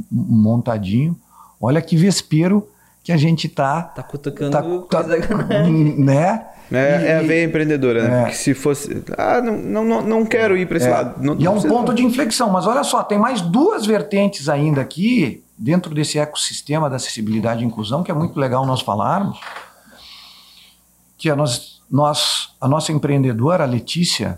[0.09, 1.19] montadinho.
[1.65, 2.69] Olha que vespeiro
[3.01, 3.83] que a gente tá.
[3.83, 5.07] Tá cutucando tá, tá,
[5.97, 6.45] né?
[6.69, 8.19] É, é a veia empreendedora, né?
[8.19, 8.21] É.
[8.23, 9.01] Porque se fosse.
[9.17, 10.91] Ah, não, não, não quero ir para esse é.
[10.91, 11.23] lado.
[11.23, 11.95] Não, e é um ponto não.
[11.95, 16.97] de inflexão, mas olha só, tem mais duas vertentes ainda aqui, dentro desse ecossistema da
[16.97, 19.39] acessibilidade e inclusão, que é muito legal nós falarmos.
[21.17, 24.37] Que a, nós, nós, a nossa empreendedora, a Letícia,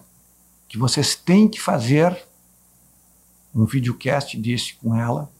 [0.70, 2.16] que vocês têm que fazer
[3.56, 5.34] um videocast desse com ela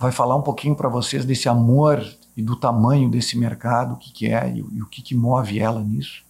[0.00, 2.02] vai falar um pouquinho para vocês desse amor
[2.34, 5.60] e do tamanho desse mercado, o que, que é e, e o que, que move
[5.60, 6.24] ela nisso.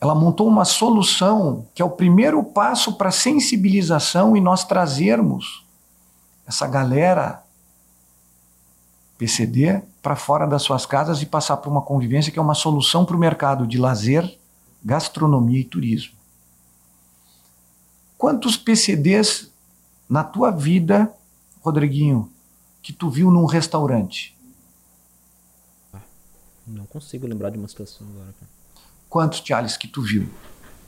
[0.00, 5.66] Ela montou uma solução que é o primeiro passo para sensibilização e nós trazermos
[6.46, 7.42] essa galera
[9.18, 13.04] PCD para fora das suas casas e passar por uma convivência que é uma solução
[13.04, 14.38] para o mercado de lazer,
[14.84, 16.14] gastronomia e turismo.
[18.16, 19.50] Quantos PCDs
[20.08, 21.12] na tua vida,
[21.60, 22.30] Rodriguinho,
[22.82, 24.36] que tu viu num restaurante?
[26.66, 28.34] Não consigo lembrar de uma situação agora.
[29.08, 30.28] Quantos, Charles, que tu viu?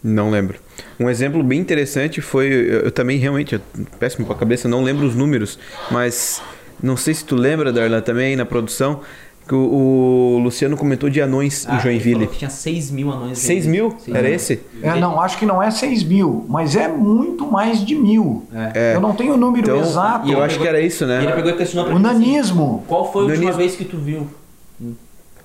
[0.03, 0.61] Não lembro.
[0.99, 2.47] Um exemplo bem interessante foi.
[2.47, 3.61] Eu, eu também realmente, eu,
[3.99, 5.59] péssimo pra cabeça, não lembro os números,
[5.91, 6.43] mas
[6.83, 9.03] não sei se tu lembra, Darla, também na produção,
[9.47, 12.27] que o, o Luciano comentou de anões Ah, em Joinville.
[12.29, 13.39] tinha 6 mil anões.
[13.39, 13.95] 6 mil?
[14.13, 14.61] Era esse?
[14.83, 18.45] É, não, acho que não é 6 mil, mas é muito mais de mil.
[18.75, 18.95] É.
[18.95, 20.31] Eu não tenho o número Então, exato.
[20.31, 21.33] eu acho que era isso, E ele né?
[21.33, 23.59] pegou e questionou pra O mim assim, nanismo Qual foi a última Nanismo.
[23.63, 24.27] vez que tu viu?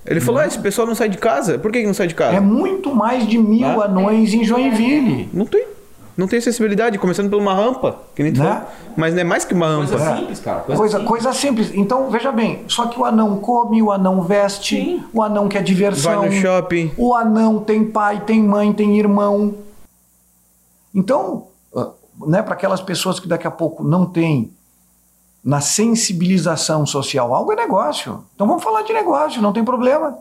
[0.06, 1.60] Ele falou: ah, esse pessoal não sai de casa.
[1.60, 2.38] Por que, que não sai de casa?
[2.38, 3.86] é muito mais de mil Ah.
[3.86, 5.28] anões em Joinville.
[5.34, 5.66] Não tem.
[6.18, 8.50] Não tem acessibilidade, começando por uma rampa, que nem tu Né?
[8.52, 8.68] falou.
[8.98, 9.88] Mas não é mais que uma rampa.
[9.88, 10.60] Coisa simples, cara.
[10.62, 11.08] Coisa, Coisa, simples.
[11.24, 11.72] coisa simples.
[11.76, 15.04] Então, veja bem, só que o anão come, o anão veste, Sim.
[15.14, 16.22] o anão quer diversão.
[16.22, 16.92] Vai no shopping.
[16.98, 19.54] O anão tem pai, tem mãe, tem irmão.
[20.96, 21.90] Então, ah,
[22.26, 24.52] né, para aquelas pessoas que daqui a pouco não têm
[25.44, 28.24] na sensibilização social, algo é negócio.
[28.34, 30.18] Então vamos falar de negócio, não tem problema.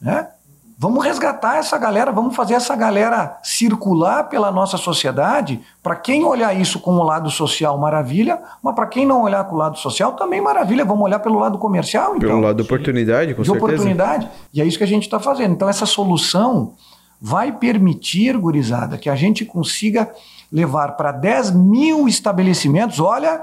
[0.00, 0.28] Né?
[0.78, 5.62] Vamos resgatar essa galera, vamos fazer essa galera circular pela nossa sociedade.
[5.82, 9.54] Para quem olhar isso com o lado social, maravilha, mas para quem não olhar com
[9.54, 10.84] o lado social, também maravilha.
[10.84, 13.64] Vamos olhar pelo lado comercial, então Pelo lado da oportunidade, com de certeza.
[13.64, 14.28] oportunidade.
[14.52, 15.52] E é isso que a gente está fazendo.
[15.52, 16.74] Então, essa solução
[17.18, 20.12] vai permitir, gurizada, que a gente consiga
[20.52, 23.00] levar para 10 mil estabelecimentos.
[23.00, 23.40] Olha,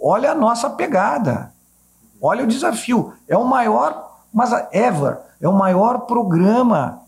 [0.00, 1.52] olha a nossa pegada.
[2.22, 3.12] Olha o desafio.
[3.28, 7.00] É o maior, mas ever, é o maior programa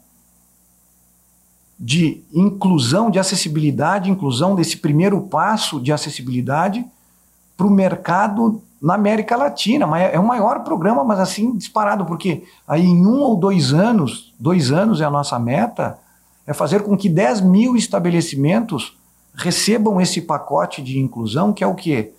[1.79, 6.85] de inclusão, de acessibilidade, inclusão desse primeiro passo de acessibilidade
[7.57, 9.99] para o mercado na América Latina.
[9.99, 14.71] É o maior programa, mas assim, disparado, porque aí em um ou dois anos, dois
[14.71, 15.99] anos é a nossa meta,
[16.47, 18.97] é fazer com que 10 mil estabelecimentos
[19.35, 22.13] recebam esse pacote de inclusão, que é o quê?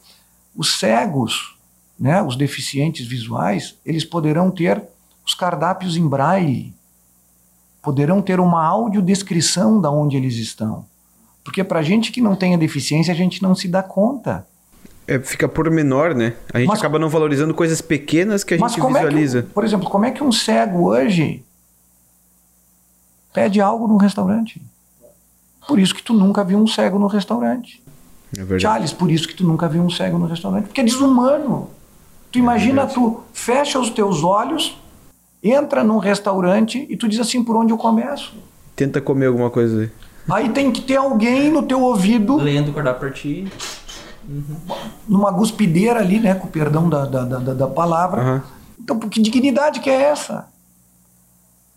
[0.55, 1.55] Os cegos,
[1.99, 4.83] né, os deficientes visuais, eles poderão ter
[5.43, 6.73] cardápios em braille,
[7.81, 10.85] poderão ter uma audiodescrição da onde eles estão.
[11.43, 14.47] Porque para gente que não tem a deficiência, a gente não se dá conta.
[15.05, 16.33] É, fica por menor, né?
[16.53, 19.39] A gente Mas- acaba não valorizando coisas pequenas que a gente visualiza.
[19.39, 21.43] é que, por exemplo, como é que um cego hoje
[23.33, 24.61] pede algo num restaurante?
[25.67, 27.83] Por isso que tu nunca viu um cego no restaurante.
[28.31, 28.61] É verdade.
[28.61, 31.69] Charles, por isso que tu nunca viu um cego no restaurante, porque é desumano.
[32.31, 32.93] Tu imagina, verdade.
[32.93, 34.77] tu fecha os teus olhos,
[35.43, 38.33] entra num restaurante e tu diz assim, por onde eu começo?
[38.75, 39.91] Tenta comer alguma coisa aí.
[40.31, 43.51] Aí tem que ter alguém no teu ouvido, Lendo o cardápio pra ti.
[45.07, 48.21] numa guspideira ali, né, com o perdão da, da, da, da palavra.
[48.21, 48.43] Aham.
[48.79, 50.47] Então, que dignidade que é essa?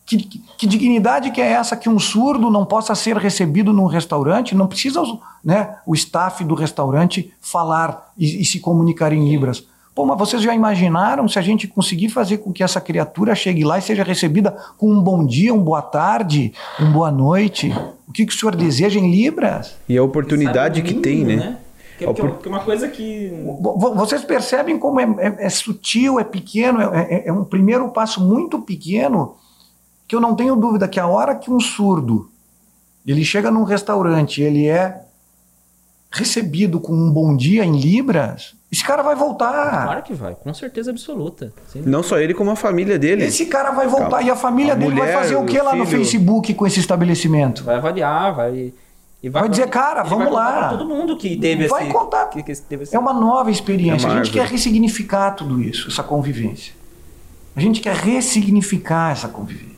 [0.05, 3.87] Que, que, que dignidade que é essa que um surdo não possa ser recebido num
[3.87, 4.55] restaurante?
[4.55, 5.03] Não precisa
[5.45, 9.65] né, o staff do restaurante falar e, e se comunicar em libras.
[9.97, 13.65] Pô, mas vocês já imaginaram se a gente conseguir fazer com que essa criatura chegue
[13.65, 17.73] lá e seja recebida com um bom dia, um boa tarde, um boa noite?
[18.07, 19.75] O que, que o senhor deseja em libras?
[19.89, 21.57] E a oportunidade que tem, mínimo, né?
[21.97, 23.33] Que, é- que é uma coisa que.
[23.59, 27.43] Vo- vo- Vocês percebem como é, é- é sutil, é pequeno, é, é- é um
[27.43, 29.37] primeiro passo muito pequeno,
[30.07, 32.31] que eu não tenho dúvida que a hora que um surdo
[33.07, 35.01] ele chega num restaurante, ele é
[36.11, 39.85] recebido com um bom dia em libras, esse cara vai voltar.
[39.85, 41.51] Claro que vai, com certeza absoluta.
[41.77, 43.25] Não só ele, como a família dele.
[43.25, 44.23] Esse cara vai voltar Calma.
[44.23, 45.99] e a família A dele vai mulher, fazer o que lá no filho.
[45.99, 47.65] Facebook com esse estabelecimento?
[47.65, 48.73] Vai avaliar, vai.
[49.23, 50.59] E Vai dizer, cara, vamos vai lá.
[50.69, 51.93] pra todo mundo que teve Vai esse.
[51.93, 52.27] contar.
[52.27, 52.95] Que, que teve esse...
[52.95, 54.07] É uma nova experiência.
[54.07, 56.75] É uma a gente quer ressignificar tudo isso, essa convivência.
[57.57, 59.75] A gente quer ressignificar essa convivência.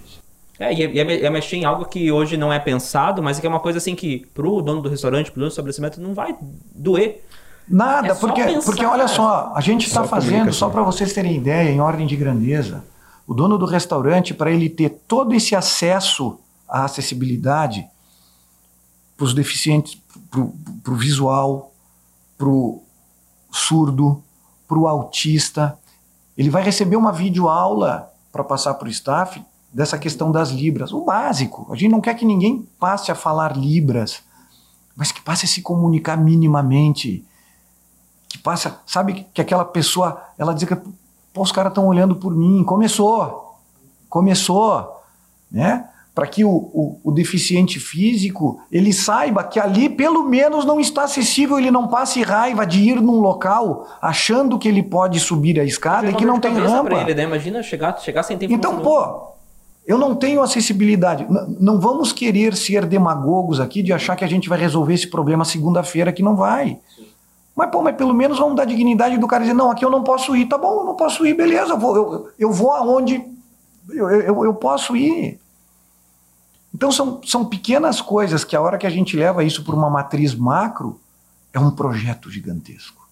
[0.59, 3.41] É, e é, é é mexer em algo que hoje não é pensado, mas é
[3.41, 6.15] que é uma coisa assim que pro dono do restaurante, pro dono do estabelecimento, não
[6.15, 6.35] vai
[6.75, 7.23] doer.
[7.69, 8.65] Nada, É porque, pensar.
[8.65, 12.17] porque olha só, a gente está fazendo, só para vocês terem ideia, em ordem de
[12.17, 12.85] grandeza,
[13.27, 16.39] o dono do restaurante, para ele ter todo esse acesso
[16.69, 17.87] à acessibilidade
[19.17, 20.01] para os deficientes,
[20.31, 21.73] para o visual,
[22.39, 22.83] para o
[23.51, 24.23] surdo,
[24.67, 25.79] para o autista,
[26.37, 29.43] ele vai receber uma videoaula para passar para o staff
[29.73, 31.67] dessa questão das libras, o básico.
[31.73, 34.23] A gente não quer que ninguém passe a falar libras,
[34.97, 37.25] mas que passe a se comunicar minimamente
[38.29, 40.75] que passa, sabe que aquela pessoa, ela diz que
[41.33, 42.65] Pô, os caras estão olhando por mim.
[42.65, 43.57] Começou.
[44.09, 44.97] Começou.
[45.51, 45.85] Né?
[46.15, 51.05] Para que o, o, o, deficiente físico ele saiba que ali pelo menos não está
[51.05, 55.65] acessível, ele não passe raiva de ir num local achando que ele pode subir a
[55.65, 57.03] escada e que não tem rampa.
[57.03, 57.23] Ele, né?
[57.23, 58.53] Imagina chegar, chegar sem tempo.
[58.53, 59.29] Então, pô,
[59.87, 61.23] eu não tenho acessibilidade.
[61.23, 65.07] N não vamos querer ser demagogos aqui de achar que a gente vai resolver esse
[65.07, 66.81] problema segunda-feira, que não vai.
[67.59, 70.05] Mas, pô, mas pelo menos vamos dar dignidade do cara dizer, não, aqui eu não
[70.05, 70.47] posso ir.
[70.47, 73.21] Tá bom, eu não posso ir, beleza, eu vou, eu, eu vou aonde
[73.91, 75.41] eu, eu, eu posso ir.
[76.73, 79.91] Então são, são pequenas coisas que a hora que a gente leva isso para uma
[79.91, 81.01] matriz macro,
[81.53, 83.09] é um projeto gigantesco.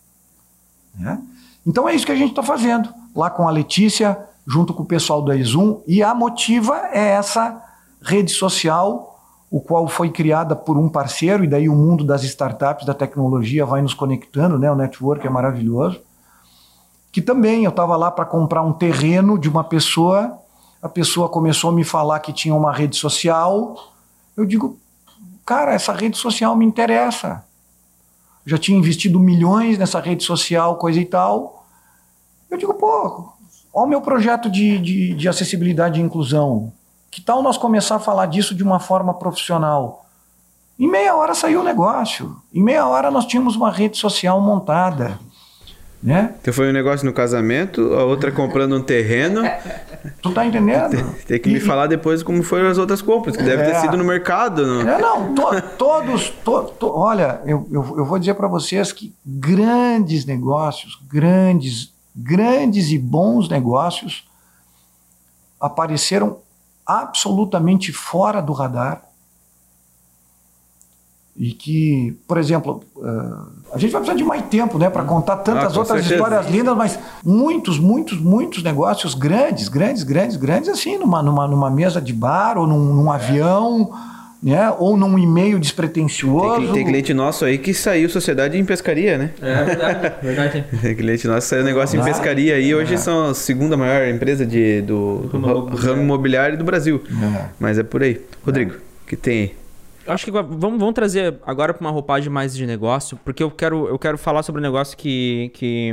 [0.95, 1.21] Né?
[1.67, 2.95] Então é isso que a gente está fazendo.
[3.17, 4.17] Lá com a Letícia,
[4.47, 7.61] junto com o pessoal da Exum, e a Motiva é essa
[8.01, 9.16] rede social
[9.51, 13.65] o qual foi criada por um parceiro, e daí o mundo das startups, da tecnologia
[13.65, 14.71] vai nos conectando, né?
[14.71, 16.01] o network é maravilhoso.
[17.13, 20.39] Que também eu estava lá para comprar um terreno de uma pessoa,
[20.83, 23.77] a pessoa começou a me falar que tinha uma rede social.
[24.37, 24.79] Eu digo,
[25.45, 27.45] cara, essa rede social me interessa.
[28.45, 31.67] Já tinha investido milhões nessa rede social, coisa e tal.
[32.51, 33.33] Eu digo, pô,
[33.73, 36.73] olha o meu projeto de, de, de acessibilidade e inclusão.
[37.17, 40.05] Que tal nós começar a falar disso de uma forma profissional?
[40.79, 42.37] Em meia hora saiu o negócio.
[42.53, 45.19] Em meia hora nós tínhamos uma rede social montada.
[46.03, 46.35] Né?
[46.39, 49.41] Então foi um negócio no casamento, a outra comprando um terreno.
[50.21, 50.91] Tu tá entendendo?
[51.27, 53.81] Tem, que e, me falar depois como foram as outras compras, que deve é, ter
[53.81, 54.67] sido no mercado.
[54.67, 54.87] No...
[54.87, 56.29] É, não, to, todos.
[56.45, 62.91] To, to, olha, eu, eu, eu vou dizer para vocês que grandes negócios, grandes, grandes
[62.91, 64.29] e bons negócios
[65.59, 66.45] apareceram
[66.87, 69.03] absolutamente fora do radar
[71.39, 75.37] e que, por exemplo, uh, a gente vai precisar de mais tempo né, para contar
[75.37, 76.15] tantas ah, outras certeza.
[76.15, 81.71] histórias lindas, mas muitos, muitos, muitos negócios grandes, grandes, grandes, grandes, assim, numa, numa, numa
[81.71, 83.91] mesa de bar ou num, num avião
[84.47, 84.71] né?
[84.79, 86.61] Ou num e-mail despretensioso.
[86.61, 89.33] Tem, tem, cliente nosso aí que saiu sociedade em pescaria, né?
[89.43, 90.65] É verdade, verdade.
[90.81, 92.73] tem cliente nosso que saiu negócio em pescaria aí.
[92.73, 92.97] Hoje é.
[92.97, 95.29] são a segunda maior empresa de, do
[95.75, 97.03] ramo imobiliário do Brasil.
[97.11, 97.49] É.
[97.59, 98.21] Mas é por aí.
[98.45, 99.57] Rodrigo, o que tem aí?
[100.07, 103.89] Acho que vamos, vamos trazer agora para uma roupagem mais de negócio, porque eu quero,
[103.89, 105.93] eu quero falar sobre um negócio que, que,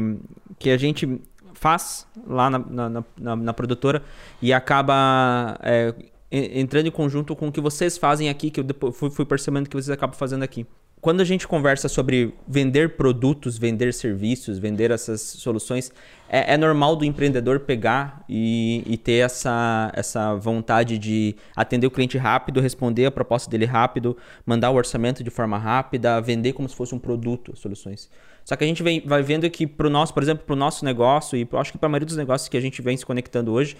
[0.60, 1.20] que a gente
[1.56, 4.04] faz lá na, na, na, na produtora
[4.40, 5.92] e acaba é,
[6.34, 9.92] entrando em conjunto com o que vocês fazem aqui, que eu fui, percebendo que vocês
[9.92, 10.66] acabam fazendo aqui.
[11.00, 15.92] Quando a gente conversa sobre vender produtos, vender serviços, vender essas soluções,
[16.30, 21.92] é, é normal do empreendedor pegar e, e, ter essa, essa vontade de atender o
[21.92, 24.16] cliente rápido, responder a proposta dele rápido,
[24.46, 28.10] mandar o orçamento de forma rápida, vender como se fosse um produto, soluções.
[28.44, 30.58] Só que a gente vem, vai vendo que para o nosso, por exemplo, para o
[30.58, 33.06] nosso negócio, e acho que para a maioria dos negócios que a gente vem se
[33.06, 33.78] conectando hoje,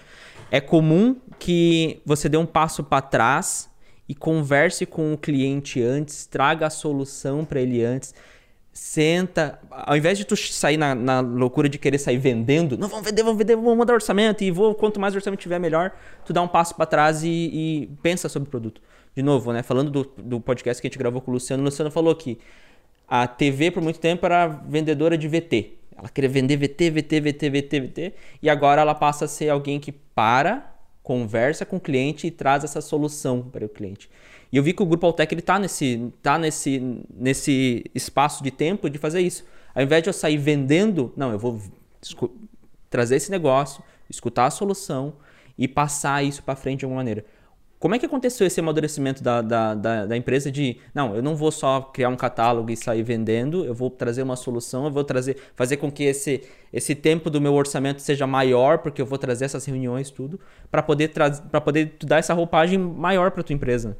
[0.50, 3.70] é comum que você dê um passo para trás
[4.08, 8.14] e converse com o cliente antes, traga a solução para ele antes.
[8.72, 13.04] Senta, ao invés de tu sair na, na, loucura de querer sair vendendo, não, vamos
[13.04, 15.92] vender, vamos vender, vamos mandar orçamento e vou, quanto mais orçamento tiver, melhor.
[16.24, 18.82] Tu dá um passo para trás e, e, pensa sobre o produto.
[19.14, 19.62] De novo, né?
[19.62, 22.36] Falando do, do podcast que a gente gravou com o Luciano, o Luciano falou que
[23.16, 25.74] a TV por muito tempo era vendedora de VT.
[25.96, 28.14] Ela queria vender VT, VT, VT, VT, VT.
[28.42, 32.64] E agora ela passa a ser alguém que para, conversa com o cliente e traz
[32.64, 34.10] essa solução para o cliente.
[34.50, 38.50] E eu vi que o Grupo Altec ele está nesse, tá nesse, nesse espaço de
[38.50, 39.44] tempo de fazer isso.
[39.72, 41.60] Ao invés de eu sair vendendo, não, eu vou
[42.90, 45.14] trazer esse negócio, escutar a solução
[45.56, 47.24] e passar isso para frente de alguma maneira.
[47.84, 51.36] Como é que aconteceu esse amadurecimento da, da, da, da, empresa de, não, eu não
[51.36, 55.04] vou só criar um catálogo e sair vendendo, eu vou trazer uma solução, eu vou
[55.04, 59.18] trazer, fazer com que esse, esse tempo do meu orçamento seja maior, porque eu vou
[59.18, 61.12] trazer essas reuniões, tudo, para poder,
[61.50, 63.98] para poder dar essa roupagem maior para tua empresa?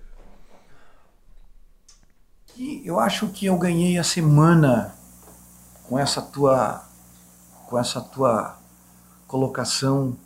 [2.56, 4.94] E eu acho que eu ganhei a semana
[5.86, 6.88] com essa tua,
[7.66, 8.58] com essa tua
[9.26, 10.16] colocação,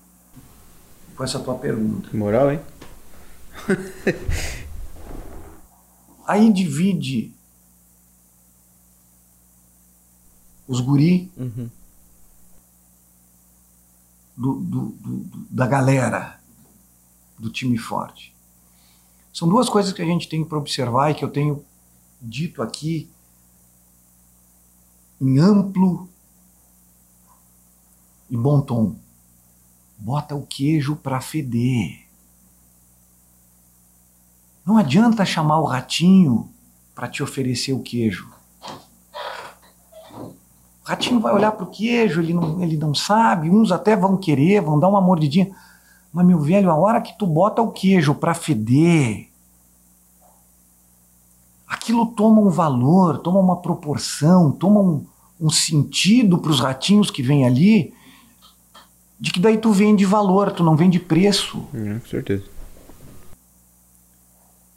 [1.17, 2.09] com essa tua pergunta.
[2.17, 2.61] Moral, hein?
[6.27, 7.33] Aí divide
[10.67, 11.71] os guri uhum.
[14.37, 16.39] do, do, do, da galera
[17.39, 18.35] do time forte.
[19.33, 21.65] São duas coisas que a gente tem para observar e que eu tenho
[22.21, 23.09] dito aqui
[25.21, 26.09] em amplo
[28.29, 28.97] e bom tom.
[29.97, 32.08] Bota o queijo para feder.
[34.69, 36.47] Não adianta chamar o ratinho
[36.95, 38.29] para te oferecer o queijo.
[40.13, 44.15] O ratinho vai olhar para o queijo, ele não, ele não sabe, uns até vão
[44.19, 45.51] querer, vão dar uma mordidinha.
[46.13, 49.31] Mas, meu velho, a hora que tu bota o queijo para feder,
[51.67, 55.07] aquilo toma um valor, toma uma proporção, toma um,
[55.41, 57.95] um sentido para os ratinhos que vêm ali,
[59.19, 61.65] de que daí tu vende valor, tu não vende preço.
[61.73, 62.58] É, com certeza.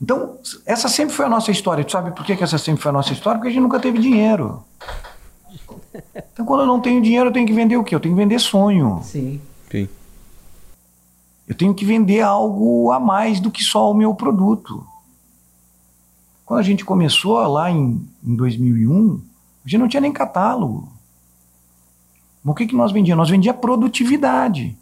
[0.02, 1.84] Então, essa sempre foi a nossa história.
[1.84, 3.38] Tu sabe por que, que essa sempre foi a nossa história?
[3.38, 4.64] Porque a gente nunca teve dinheiro.
[6.34, 7.94] Então, quando eu não tenho dinheiro, eu tenho que vender o quê?
[7.94, 9.02] Eu tenho que vender sonho.
[9.04, 9.40] Sim.
[9.70, 9.88] Sim.
[11.48, 14.84] Eu tenho que vender algo a mais do que só o meu produto.
[16.46, 19.22] Quando a gente começou lá em, em 2001,
[19.64, 20.92] a gente não tinha nem catálogo.
[22.44, 23.22] Mas o que, que nós vendíamos?
[23.22, 24.76] Nós vendíamos produtividade.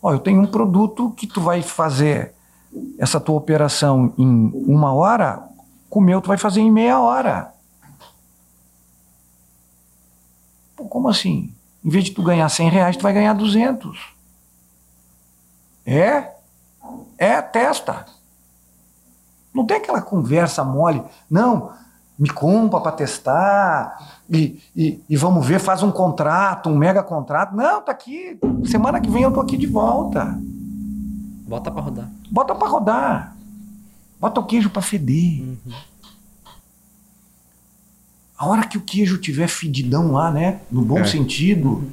[0.00, 2.34] Ó, eu tenho um produto que tu vai fazer
[2.98, 5.48] essa tua operação em uma hora,
[5.90, 7.52] com o meu tu vai fazer em meia hora.
[10.76, 11.52] Pô, como assim?
[11.84, 13.98] Em vez de tu ganhar 100 reais, tu vai ganhar 200.
[15.84, 16.32] É?
[17.18, 18.06] É, testa.
[19.52, 21.02] Não tem aquela conversa mole.
[21.30, 21.72] Não,
[22.18, 27.54] me compra para testar e, e, e, vamos ver, faz um contrato, um mega contrato.
[27.54, 28.38] Não, tá aqui.
[28.64, 30.38] Semana que vem eu tô aqui de volta.
[31.46, 32.10] Bota para rodar.
[32.30, 33.36] Bota para rodar.
[34.20, 35.42] Bota o queijo para feder.
[35.42, 35.72] Uhum.
[38.38, 40.60] A hora que o queijo tiver fedidão lá, né?
[40.70, 41.04] No bom é.
[41.04, 41.68] sentido.
[41.68, 41.90] Uhum.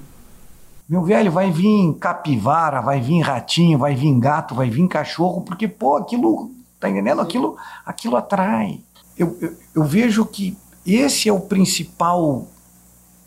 [0.87, 5.67] Meu velho, vai vir capivara, vai vir ratinho, vai vir gato, vai vir cachorro, porque,
[5.67, 7.21] pô, aquilo, tá entendendo?
[7.21, 8.81] Aquilo, aquilo atrai.
[9.15, 12.47] Eu, eu, eu vejo que esse é o principal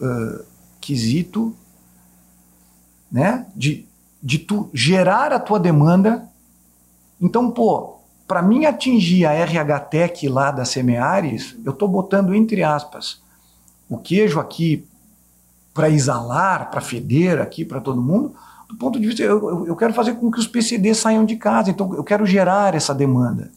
[0.01, 0.45] uh,
[0.81, 1.55] quesito,
[3.11, 3.47] né?
[3.55, 3.87] De,
[4.23, 6.29] de tu gerar a tua demanda.
[7.21, 7.97] Então, pô,
[8.29, 13.21] para mim atingir a RH Tech lá da Semeares, eu estou botando entre aspas
[13.89, 14.87] o queijo aqui
[15.75, 18.35] para exalar, para feder aqui para todo mundo.
[18.69, 21.71] Do ponto de vista, eu, eu quero fazer com que os PCDs saiam de casa.
[21.71, 23.51] Então, eu quero gerar essa demanda.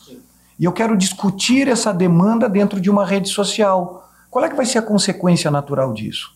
[0.59, 4.09] E eu quero discutir essa demanda dentro de uma rede social.
[4.30, 6.36] Qual é que vai ser a consequência natural disso?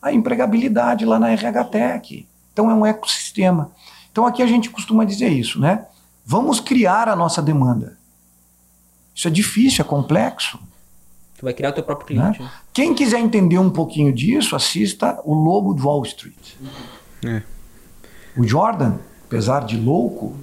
[0.00, 2.28] A empregabilidade lá na RH Tech.
[2.56, 3.70] Então é um ecossistema.
[4.10, 5.84] Então aqui a gente costuma dizer isso, né?
[6.24, 7.98] Vamos criar a nossa demanda.
[9.14, 10.58] Isso é difícil, é complexo.
[11.36, 12.40] Tu vai criar o teu próprio cliente.
[12.40, 12.50] Né?
[12.72, 16.54] Quem quiser entender um pouquinho disso, assista o Lobo de Wall Street.
[17.26, 17.42] É.
[18.34, 18.94] O Jordan,
[19.26, 20.34] apesar de louco,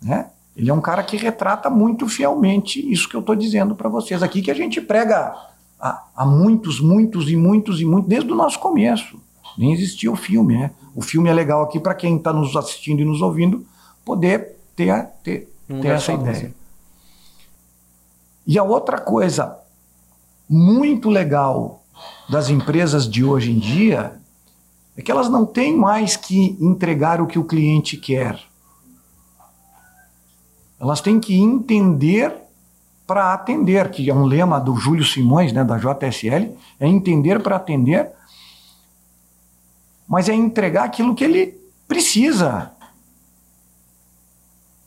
[0.00, 0.30] né?
[0.56, 4.22] Ele é um cara que retrata muito fielmente isso que eu estou dizendo para vocês
[4.22, 5.36] aqui, que a gente prega
[5.80, 9.20] há, há muitos, muitos e muitos e muitos, desde o nosso começo.
[9.58, 10.70] Nem existia o filme, né?
[10.94, 13.66] O filme é legal aqui para quem está nos assistindo e nos ouvindo
[14.04, 16.54] poder ter, ter, ter essa ideia.
[18.46, 19.58] E a outra coisa
[20.48, 21.82] muito legal
[22.30, 24.18] das empresas de hoje em dia
[24.96, 28.40] é que elas não têm mais que entregar o que o cliente quer.
[30.80, 32.34] Elas têm que entender
[33.06, 37.56] para atender, que é um lema do Júlio Simões, né, da JSL, é entender para
[37.56, 38.10] atender
[40.08, 42.72] mas é entregar aquilo que ele precisa.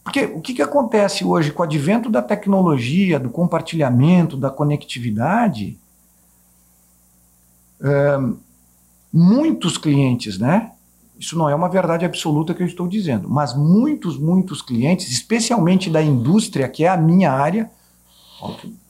[0.04, 5.78] Porque o que, que acontece hoje com o advento da tecnologia, do compartilhamento, da conectividade?
[7.80, 8.18] É,
[9.14, 10.72] muitos clientes, né?
[11.20, 15.88] Isso não é uma verdade absoluta que eu estou dizendo, mas muitos, muitos clientes, especialmente
[15.88, 17.70] da indústria, que é a minha área,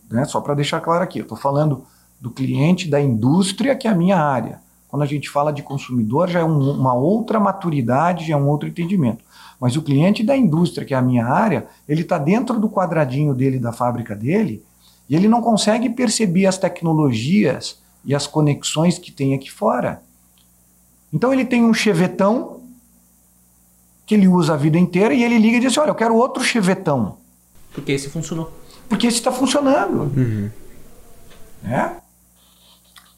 [0.10, 1.86] né, só para deixar claro aqui, eu estou falando
[2.22, 4.62] do cliente da indústria, que é a minha área.
[4.92, 8.50] Quando a gente fala de consumidor, já é um, uma outra maturidade, já é um
[8.50, 9.24] outro entendimento.
[9.58, 13.34] Mas o cliente da indústria, que é a minha área, ele está dentro do quadradinho
[13.34, 14.62] dele, da fábrica dele,
[15.08, 20.02] e ele não consegue perceber as tecnologias e as conexões que tem aqui fora.
[21.14, 22.60] Então ele tem um chevetão
[24.06, 26.16] que ele usa a vida inteira e ele liga e diz assim, olha, eu quero
[26.16, 27.18] outro chevetão.
[27.74, 28.52] Porque esse funcionou.
[28.89, 30.12] Porque esse está funcionando.
[30.18, 30.50] Uhum.
[31.64, 32.01] É?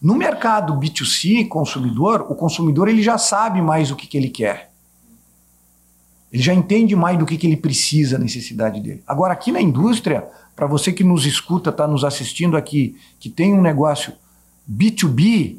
[0.03, 4.69] No mercado B2C, consumidor, o consumidor ele já sabe mais o que, que ele quer.
[6.29, 9.01] Ele já entende mais do que, que ele precisa, a necessidade dele.
[9.07, 10.27] Agora, aqui na indústria,
[10.57, 14.11] para você que nos escuta, está nos assistindo aqui, que tem um negócio
[14.69, 15.55] B2B,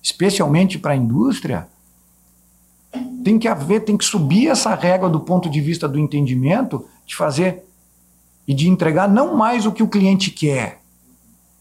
[0.00, 1.66] especialmente para a indústria,
[3.24, 7.16] tem que haver, tem que subir essa régua do ponto de vista do entendimento, de
[7.16, 7.64] fazer
[8.46, 10.83] e de entregar não mais o que o cliente quer,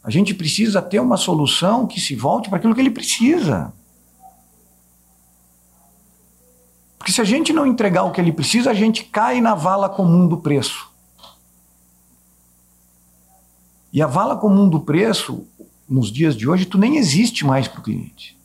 [0.03, 3.71] a gente precisa ter uma solução que se volte para aquilo que ele precisa.
[6.97, 9.89] Porque se a gente não entregar o que ele precisa, a gente cai na vala
[9.89, 10.89] comum do preço.
[13.91, 15.45] E a vala comum do preço,
[15.87, 18.37] nos dias de hoje, tu nem existe mais para o cliente.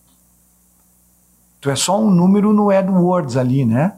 [1.61, 3.97] Tu é só um número no AdWords ali, né?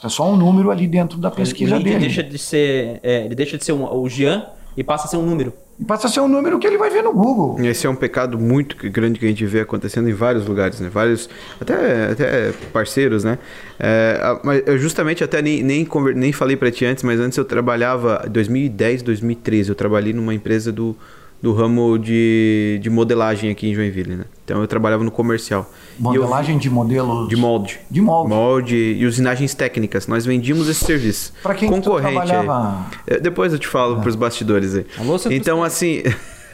[0.00, 2.00] Tu é só um número ali dentro da pesquisa o lead dele.
[2.06, 4.46] deixa de ser, é, ele deixa de ser um- o Jean
[4.76, 5.52] e passa a ser um número.
[5.78, 7.56] E passa a ser um número que ele vai ver no Google.
[7.64, 10.88] Esse é um pecado muito grande que a gente vê acontecendo em vários lugares, né?
[10.92, 11.28] Vários,
[11.60, 13.38] até, até parceiros, né?
[13.78, 17.36] É, mas eu justamente até nem, nem, conver- nem falei pra ti antes, mas antes
[17.36, 20.96] eu trabalhava, em 2010, 2013, eu trabalhei numa empresa do,
[21.42, 24.24] do ramo de, de modelagem aqui em Joinville, né?
[24.44, 25.70] Então eu trabalhava no comercial.
[25.98, 27.28] E eu Modelagem de modelos.
[27.28, 27.78] de molde.
[27.90, 28.28] De molde.
[28.30, 30.06] Molde e usinagens técnicas.
[30.06, 31.32] Nós vendíamos esse serviço.
[31.42, 32.26] Pra quem que tu Concorrente aí.
[32.28, 32.86] trabalhava?
[33.06, 34.86] É, Depois eu te falo pros bastidores aí.
[34.98, 36.02] Alô, seu então, assim.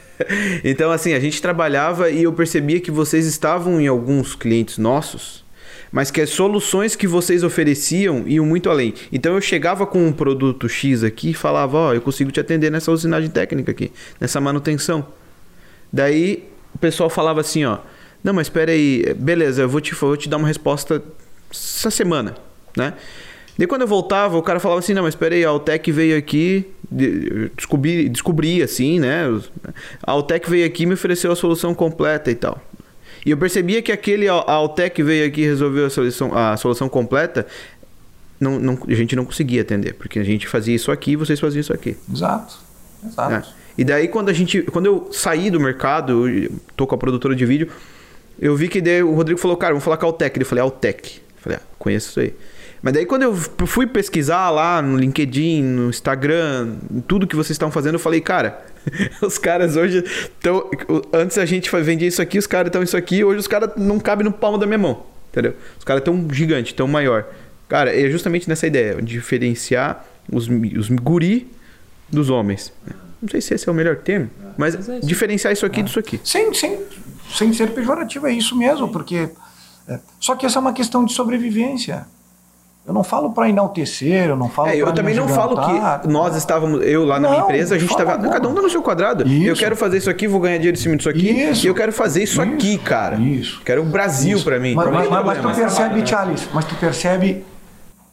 [0.65, 5.42] então, assim, a gente trabalhava e eu percebia que vocês estavam em alguns clientes nossos,
[5.93, 8.95] mas que as soluções que vocês ofereciam iam muito além.
[9.13, 12.71] Então eu chegava com um produto X aqui e falava, ó, eu consigo te atender
[12.71, 15.07] nessa usinagem técnica aqui, nessa manutenção.
[15.93, 17.79] Daí o pessoal falava assim, ó,
[18.25, 21.03] não, mas espera aí, beleza, eu vou te, vou te dar uma resposta
[21.51, 22.35] essa semana,
[22.75, 22.95] né?
[23.59, 26.17] Daí quando eu voltava, o cara falava assim, não, mas espera aí, a Altec veio
[26.17, 29.25] aqui, de- descobri, descobri assim, né?
[30.03, 32.63] A Altec veio aqui e me ofereceu a solução completa e tal.
[33.25, 36.89] E eu percebia que aquele a Altec veio aqui e resolveu a solução, a solução
[36.89, 37.47] completa,
[38.41, 41.39] não, não, a gente não conseguia atender, porque a gente fazia isso aqui e vocês
[41.39, 41.97] faziam isso aqui.
[42.13, 42.59] Exato.
[43.07, 43.49] Exato.
[43.49, 43.63] É.
[43.79, 46.25] E daí quando a gente, quando eu saí do mercado,
[46.77, 47.69] tô com a produtora de vídeo,
[48.41, 50.37] eu vi que daí o Rodrigo falou, cara, vamos falar com a Altec.
[50.37, 51.19] Ele falei, Altec.
[51.19, 52.35] Eu falei, ah, conheço isso aí.
[52.83, 56.75] Mas daí quando eu fui pesquisar lá no LinkedIn, no Instagram,
[57.07, 58.61] tudo que vocês estão fazendo, eu falei, cara,
[59.23, 60.69] os caras hoje estão.
[61.13, 63.99] Antes a gente vendia isso aqui, os caras estão isso aqui, hoje os caras não
[63.99, 65.05] cabem no palmo da minha mão.
[65.31, 65.55] Entendeu?
[65.79, 67.25] Os caras tão gigante, tão maior.
[67.69, 71.51] Cara, é justamente nessa ideia, diferenciar os, os guri
[72.11, 72.73] dos homens.
[73.21, 74.29] Não sei se esse é o melhor termo,
[74.59, 75.07] mas Mas é isso.
[75.07, 76.21] diferenciar isso aqui disso aqui.
[76.25, 76.79] Sem, sem,
[77.35, 79.31] sem ser pejorativo, é isso mesmo, porque.
[79.89, 82.05] é, só que essa é uma questão de sobrevivência.
[82.85, 85.57] Eu não falo para enaltecer, eu não falo É, eu também não falo
[86.01, 88.19] que nós estávamos, eu lá na minha Não, empresa, a gente estava.
[88.19, 89.27] Cada um tá no seu quadrado.
[89.27, 89.47] Isso.
[89.51, 91.31] Eu quero fazer isso aqui, vou ganhar dinheiro em cima disso aqui.
[91.31, 91.65] Isso.
[91.65, 92.55] E eu quero fazer isso, Isso.
[92.55, 93.17] aqui, cara.
[93.17, 93.63] Isso.
[93.65, 94.75] Quero o Brasil pra mim.
[94.75, 95.69] Mas, Pra mas, mim, mas, é mas tu problema.
[95.69, 97.45] percebe, Charles, mas tu percebe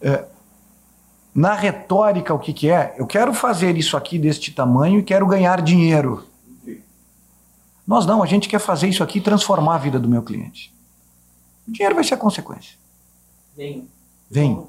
[0.03, 0.23] é,
[1.33, 2.93] na retórica o que, que é?
[2.95, 6.25] Eu quero fazer isso aqui deste tamanho e quero ganhar dinheiro.
[7.87, 10.71] Nós não, a gente quer fazer isso aqui e transformar a vida do meu cliente.
[11.67, 12.75] O dinheiro vai ser a consequência.
[14.29, 14.65] Vem.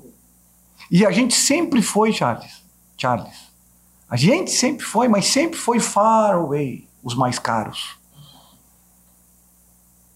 [0.91, 2.63] E a gente sempre foi, Charles.
[2.97, 3.51] Charles.
[4.09, 7.97] A gente sempre foi, mas sempre foi far away os mais caros.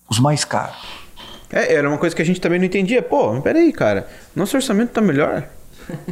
[0.09, 1.05] Os mais caros.
[1.51, 3.01] É, era uma coisa que a gente também não entendia.
[3.01, 4.09] Pô, peraí, cara.
[4.35, 5.49] Nosso orçamento tá melhor.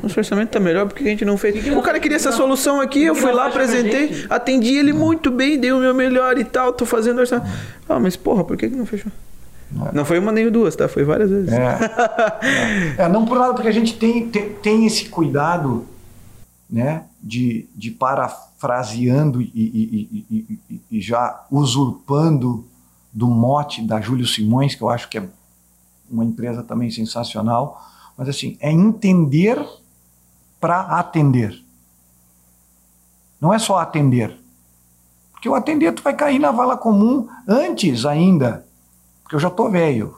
[0.00, 1.66] Nosso orçamento tá melhor porque a gente não fez.
[1.74, 5.72] O cara queria essa solução aqui, eu fui lá, apresentei, atendi ele muito bem, dei
[5.72, 7.50] o meu melhor e tal, tô fazendo orçamento.
[7.88, 9.10] Ah, mas porra, por que, que não fechou?
[9.92, 10.88] Não foi uma nem duas, tá?
[10.88, 11.52] Foi várias vezes.
[11.52, 11.78] É.
[13.04, 15.86] É, não por nada, porque a gente tem, tem, tem esse cuidado
[16.68, 22.64] né, de, de parafraseando e, e- e- e- já usurpando
[23.12, 25.28] do mote da Júlio Simões, que eu acho que é
[26.10, 27.82] uma empresa também sensacional,
[28.16, 29.58] mas assim, é entender
[30.60, 31.58] para atender.
[33.40, 34.36] Não é só atender.
[35.32, 38.64] Porque o atender tu vai cair na vala comum antes ainda,
[39.32, 40.14] porque eu já tô velho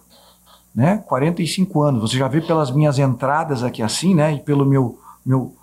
[0.75, 1.05] né?
[1.07, 2.01] 45 anos.
[2.11, 4.35] Você já vê pelas minhas entradas aqui assim, né?
[4.35, 5.55] E pelo meu meu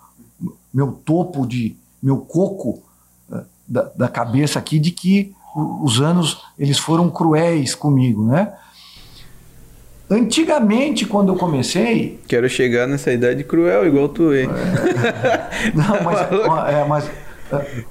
[0.74, 2.82] meu topo de meu coco
[3.30, 5.34] eh, da, da cabeça aqui de que
[5.84, 8.54] os anos eles foram cruéis comigo, né?
[10.10, 14.48] Antigamente, quando eu comecei, Quero chegar nessa idade cruel, igual tu, hein?
[15.76, 17.12] Não, mas, ó, é, mas,
[17.52, 17.84] é,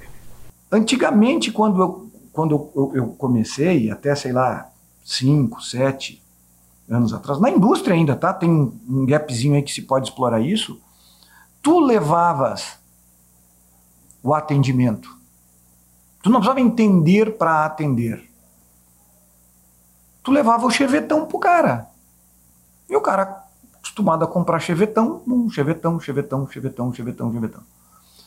[0.72, 4.69] antigamente, quando, eu, quando eu- eu comecei, até sei lá,
[5.04, 6.22] 5, 7
[6.88, 8.32] anos atrás, na indústria ainda, tá?
[8.32, 10.80] Tem um, gapzinho aí que se pode explorar isso.
[11.62, 12.78] Tu levavas
[14.22, 15.16] o atendimento.
[16.22, 18.30] Tu não precisava entender para atender.
[20.22, 21.88] Tu levava o chevetão pro cara.
[22.88, 23.44] E o cara,
[23.74, 27.62] acostumado a comprar chevetão, um chevetão, chevetão, chevetão, chevetão, chevetão.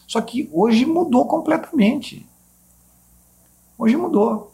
[0.07, 2.28] Só que hoje mudou completamente.
[3.78, 4.53] Hoje mudou.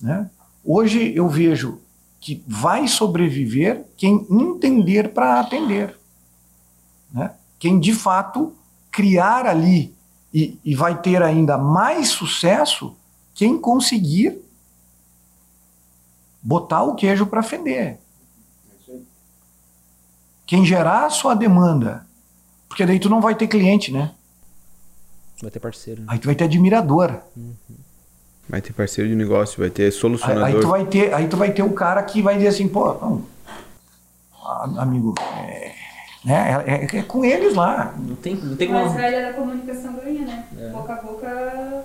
[0.00, 0.30] Né?
[0.64, 1.80] Hoje eu vejo
[2.20, 5.94] que vai sobreviver quem entender para atender.
[7.12, 7.34] Né?
[7.58, 8.56] Quem de fato
[8.90, 9.94] criar ali
[10.32, 12.96] e, e vai ter ainda mais sucesso
[13.34, 14.40] quem conseguir
[16.42, 17.98] botar o queijo para fender.
[20.46, 22.06] Quem gerar a sua demanda.
[22.68, 24.14] Porque daí tu não vai ter cliente, né?
[25.40, 26.02] Vai ter parceiro.
[26.02, 26.06] né?
[26.10, 27.20] Aí tu vai ter admirador.
[28.48, 30.44] Vai ter parceiro de negócio, vai ter solucionador.
[30.44, 32.68] Aí, aí, tu vai ter, aí tu vai ter o cara que vai dizer assim,
[32.68, 33.24] pô, não,
[34.78, 35.72] amigo, é,
[36.24, 37.94] né, é, é, é, com eles lá.
[37.96, 38.84] Não tem, não tem como.
[38.84, 40.44] Mas velha da comunicação ganha, né?
[40.58, 40.68] É.
[40.68, 41.84] Boca a boca.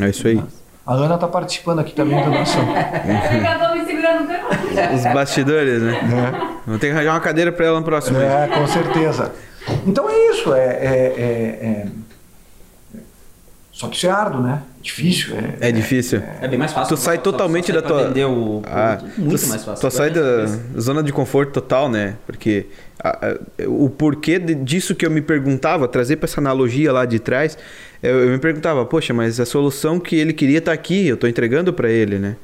[0.00, 0.42] É isso aí.
[0.84, 2.58] A Ana tá participando aqui também da nossa.
[2.58, 5.94] Acabou me segurando no Os bastidores, né?
[5.96, 6.62] É.
[6.66, 8.18] Vamos ter que arranjar uma cadeira para ela no próximo.
[8.20, 9.32] É, com certeza.
[9.86, 11.86] Então é isso, é, é, é,
[12.96, 12.98] é,
[13.70, 14.62] Só que isso é árduo, né?
[14.82, 15.36] Difícil.
[15.60, 16.20] É, é difícil.
[16.40, 16.96] É, bem mais fácil.
[16.96, 18.10] Tu sai totalmente da tua.
[18.28, 18.62] O...
[18.66, 19.88] Ah, muito tu, mais fácil.
[19.88, 20.46] Tu sai da
[20.78, 22.16] zona de conforto total, né?
[22.26, 22.66] Porque
[23.02, 27.20] a, a, o porquê disso que eu me perguntava, trazer para essa analogia lá de
[27.20, 27.56] trás,
[28.02, 31.28] eu, eu, me perguntava, poxa, mas a solução que ele queria tá aqui, eu tô
[31.28, 32.36] entregando para ele, né?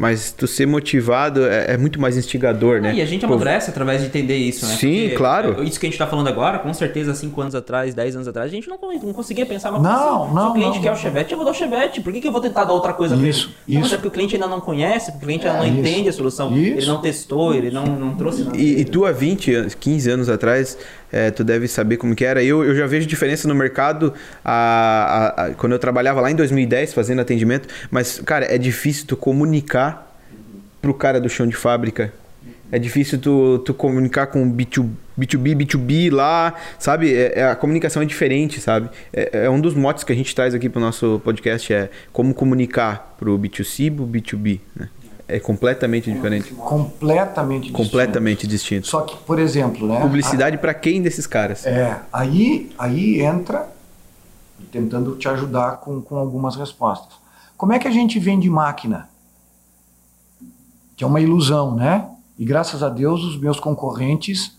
[0.00, 2.94] Mas tu ser motivado é, é muito mais instigador, né?
[2.94, 4.74] E a gente amadurece Pô, através de entender isso, né?
[4.74, 5.62] Sim, Porque claro.
[5.62, 8.50] Isso que a gente tá falando agora, com certeza, 5 anos atrás, 10 anos atrás,
[8.50, 10.44] a gente não, não conseguia pensar uma coisa Não, assim, não.
[10.44, 10.96] Se o cliente não, quer não.
[10.96, 12.00] o Chevette, eu vou dar o Chevette.
[12.00, 13.84] Por que, que eu vou tentar dar outra coisa isso, pra ele?
[13.84, 16.08] Isso, é porque o cliente ainda não conhece, porque o cliente ainda não isso, entende
[16.08, 16.56] a solução.
[16.56, 16.78] Isso.
[16.78, 18.56] Ele não testou, ele não, não trouxe nada.
[18.56, 20.78] E, e tu há 20, 15 anos atrás,
[21.12, 22.42] é, tu deve saber como que era.
[22.42, 26.34] Eu, eu já vejo diferença no mercado a, a, a, quando eu trabalhava lá em
[26.34, 27.68] 2010 fazendo atendimento.
[27.90, 30.10] Mas, cara, é difícil tu comunicar
[30.80, 32.12] pro cara do chão de fábrica.
[32.72, 34.88] É difícil tu, tu comunicar com B2,
[35.18, 37.12] B2B, B2B lá, sabe?
[37.12, 38.88] É, é, a comunicação é diferente, sabe?
[39.12, 42.32] É, é, um dos motes que a gente traz aqui pro nosso podcast, é como
[42.32, 44.88] comunicar pro B2C e pro B2B, né?
[45.36, 46.52] É completamente diferente.
[46.54, 47.82] Completamente distinto.
[47.82, 48.86] Completamente distinto.
[48.86, 50.00] Só que, por exemplo, né?
[50.00, 51.66] Publicidade para quem desses caras?
[51.66, 53.68] É, aí, aí entra
[54.70, 57.14] tentando te ajudar com, com algumas respostas.
[57.56, 59.08] Como é que a gente vende máquina?
[61.00, 62.10] que é uma ilusão, né?
[62.38, 64.54] E graças a Deus os meus concorrentes,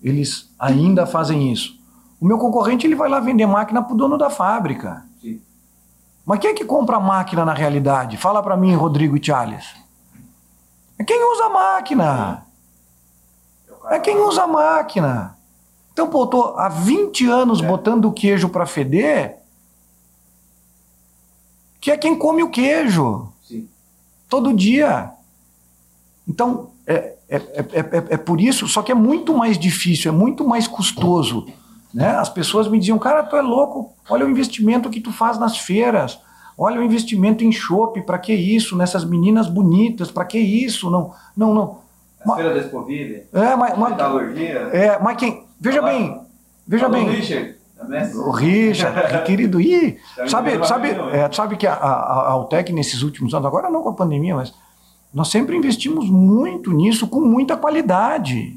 [0.00, 1.74] eles ainda fazem isso.
[2.20, 5.04] O meu concorrente ele vai lá vender máquina para o dono da fábrica.
[5.20, 5.40] Sim.
[6.24, 8.16] Mas quem é que compra máquina na realidade?
[8.16, 9.64] Fala para mim, Rodrigo e Charles.
[11.00, 12.46] É quem usa máquina.
[13.86, 15.34] É quem usa máquina.
[15.94, 17.66] Então, pô, tô há 20 anos é.
[17.66, 19.38] botando o queijo para feder,
[21.80, 23.32] que é quem come o queijo.
[23.42, 23.66] Sim.
[24.28, 25.10] Todo dia.
[26.28, 30.46] Então, é, é, é, é, por isso, só que é muito mais difícil, é muito
[30.46, 31.46] mais custoso.
[31.94, 32.10] Né?
[32.10, 35.56] As pessoas me diziam, cara, tu é louco, olha o investimento que tu faz nas
[35.56, 36.20] feiras,
[36.60, 38.76] olha o investimento em chopp, para que isso?
[38.76, 40.90] Nessas meninas bonitas, para que isso?
[40.90, 41.78] Não, não, não.
[42.26, 43.22] A feira da Espoville?
[43.32, 43.98] É, mas, mas,
[44.74, 45.44] é, mas quem.
[45.58, 45.90] Veja Olá.
[45.90, 46.20] bem,
[46.68, 47.08] veja Olá, bem.
[47.08, 47.54] Richard.
[48.14, 49.96] O Richard, querido, e
[50.28, 53.88] sabe, sabe, é, sabe que a, a, a Altec nesses últimos anos, agora não com
[53.88, 54.52] a pandemia, mas
[55.14, 58.54] nós sempre investimos muito nisso, com muita qualidade,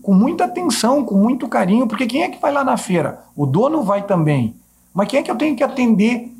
[0.00, 3.20] com muita atenção, com muito carinho, porque quem é que vai lá na feira?
[3.36, 4.56] O dono vai também.
[4.94, 6.32] Mas quem é que eu tenho que atender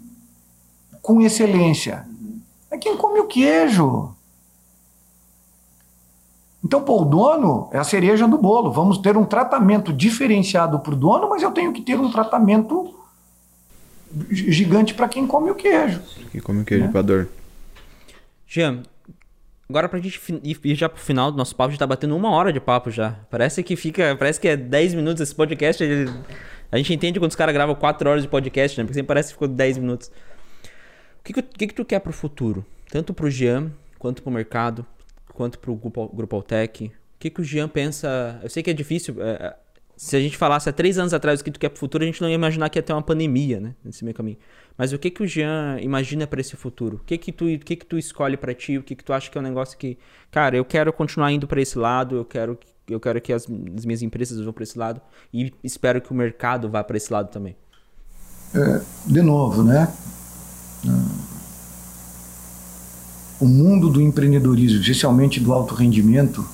[1.09, 2.07] com excelência?
[2.71, 4.15] É quem come o queijo.
[6.63, 8.71] Então, pô, o dono é a cereja do bolo.
[8.71, 12.95] Vamos ter um tratamento diferenciado para o dono, mas eu tenho que ter um tratamento
[14.31, 16.03] gigante para quem come o queijo.
[16.31, 16.93] Quem come o queijo, né?
[16.93, 17.29] para dor.
[18.47, 18.83] Jean,
[19.67, 22.31] Agora pra gente ir já pro final do nosso papo, a gente tá batendo uma
[22.31, 23.19] hora de papo já.
[23.31, 24.17] Parece que fica.
[24.17, 25.85] Parece que é 10 minutos esse podcast.
[26.73, 28.85] A gente entende quando os caras gravam 4 horas de podcast, né?
[28.85, 30.11] Porque sempre parece que ficou 10 minutos.
[31.29, 32.65] O que, que, que, tu quer pro futuro?
[32.91, 34.87] Tanto pro Jean, quanto pro mercado,
[35.35, 36.87] quanto pro Grupo, Grupo Altec.
[36.87, 38.41] O que, que o Jean pensa?
[38.43, 39.17] Eu sei que é difícil.
[39.21, 39.55] É,
[39.97, 42.07] se a gente falasse há três anos atrás o que tu quer pro futuro, a
[42.07, 43.75] gente não ia imaginar que ia ter uma pandemia, né?
[43.85, 44.39] Nesse meio caminho.
[44.77, 46.97] Mas o que que o Jean imagina para esse futuro?
[46.97, 48.79] O que que tu, o que que tu escolhe para ti?
[48.79, 49.99] O que que tu acha que é um negócio que,
[50.31, 52.59] cara, eu quero continuar indo para esse lado, eu quero
[52.89, 54.99] eu quero que as, as minhas empresas vão para esse lado
[55.33, 57.55] e espero que o mercado vá para esse lado também.
[58.55, 59.93] É, de novo, né?
[63.41, 66.45] O mundo do empreendedorismo, especialmente do alto rendimento,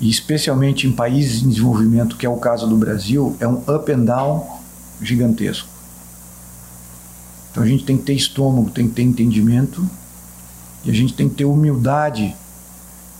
[0.00, 3.92] e especialmente em países em desenvolvimento, que é o caso do Brasil, é um up
[3.92, 4.60] and down
[5.02, 5.68] gigantesco.
[7.50, 9.86] Então a gente tem que ter estômago, tem que ter entendimento
[10.84, 12.34] e a gente tem que ter humildade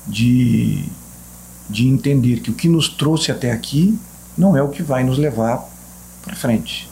[0.06, 0.84] de,
[1.68, 3.98] de entender que o que nos trouxe até aqui
[4.38, 5.68] não é o que vai nos levar
[6.22, 6.88] para frente.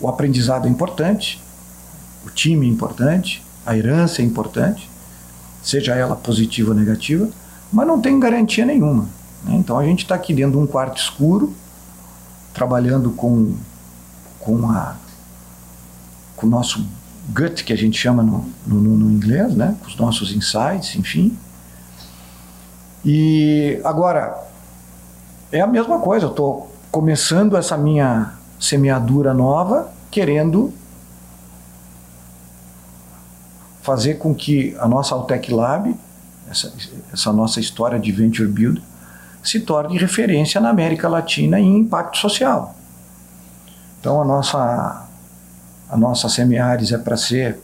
[0.00, 1.42] O aprendizado é importante,
[2.26, 4.88] o time é importante, a herança é importante,
[5.62, 7.28] seja ela positiva ou negativa,
[7.72, 9.08] mas não tem garantia nenhuma.
[9.44, 9.56] Né?
[9.56, 11.54] Então a gente está aqui dentro de um quarto escuro,
[12.52, 13.54] trabalhando com,
[14.38, 14.96] com, a,
[16.36, 16.86] com o nosso
[17.30, 19.76] gut, que a gente chama no, no, no inglês, né?
[19.80, 21.36] com os nossos insights, enfim.
[23.04, 24.34] E agora,
[25.52, 30.72] é a mesma coisa, eu estou começando essa minha semeadura nova, querendo
[33.84, 35.94] fazer com que a nossa Altec Lab,
[36.50, 36.72] essa,
[37.12, 38.82] essa nossa história de Venture Build,
[39.42, 42.74] se torne referência na América Latina em impacto social.
[44.00, 45.06] Então a nossa,
[45.90, 47.58] a nossa Semiares é para ser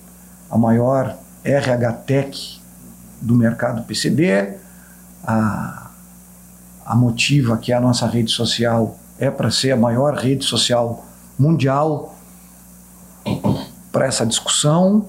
[0.51, 2.61] a maior RH Tech
[3.19, 4.59] do mercado PCD,
[5.25, 5.91] a,
[6.85, 11.07] a Motiva, que é a nossa rede social, é para ser a maior rede social
[11.39, 12.15] mundial
[13.91, 15.09] para essa discussão.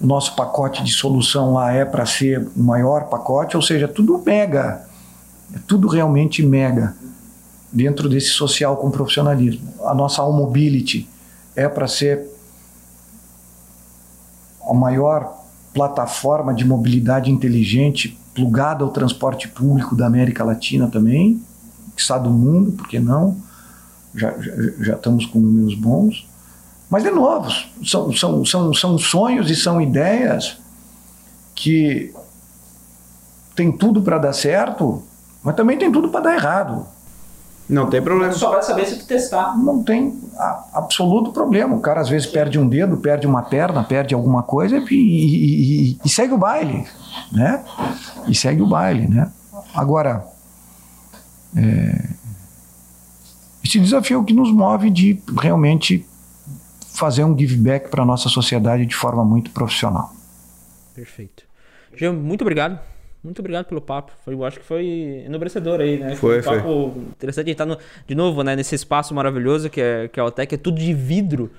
[0.00, 4.22] O nosso pacote de solução lá é para ser o maior pacote, ou seja, tudo
[4.24, 4.86] mega,
[5.52, 6.94] é tudo realmente mega
[7.72, 9.74] dentro desse social com profissionalismo.
[9.84, 11.08] A nossa All Mobility
[11.56, 12.24] é para ser
[14.68, 15.36] a maior
[15.74, 21.42] plataforma de mobilidade inteligente plugada ao transporte público da América Latina também,
[21.96, 23.36] que está do mundo, por que não?
[24.14, 26.27] Já, já, já estamos com números bons.
[26.90, 27.50] Mas, de novo,
[27.84, 30.58] são, são, são, são sonhos e são ideias
[31.54, 32.14] que
[33.54, 35.02] tem tudo para dar certo,
[35.42, 36.86] mas também tem tudo para dar errado.
[37.68, 38.32] Não tem problema.
[38.32, 39.56] Só vai saber se tu testar.
[39.58, 41.76] Não tem a, absoluto problema.
[41.76, 45.90] O cara às vezes perde um dedo, perde uma perna, perde alguma coisa e, e,
[45.90, 46.86] e, e segue o baile,
[47.30, 47.62] né?
[48.26, 49.30] E segue o baile, né?
[49.74, 50.26] Agora,
[51.54, 52.08] é,
[53.62, 56.07] esse desafio é o que nos move de realmente
[56.98, 60.12] fazer um give back para a nossa sociedade de forma muito profissional.
[60.94, 61.44] Perfeito.
[61.96, 62.78] Jean, muito obrigado.
[63.22, 64.12] Muito obrigado pelo papo.
[64.24, 66.14] Foi, eu acho que foi enobrecedor aí, né?
[66.16, 67.02] Foi, um papo foi.
[67.02, 67.46] interessante.
[67.46, 70.26] A gente tá no, de novo, né, nesse espaço maravilhoso que é, que é a
[70.26, 71.50] Otec, é tudo de vidro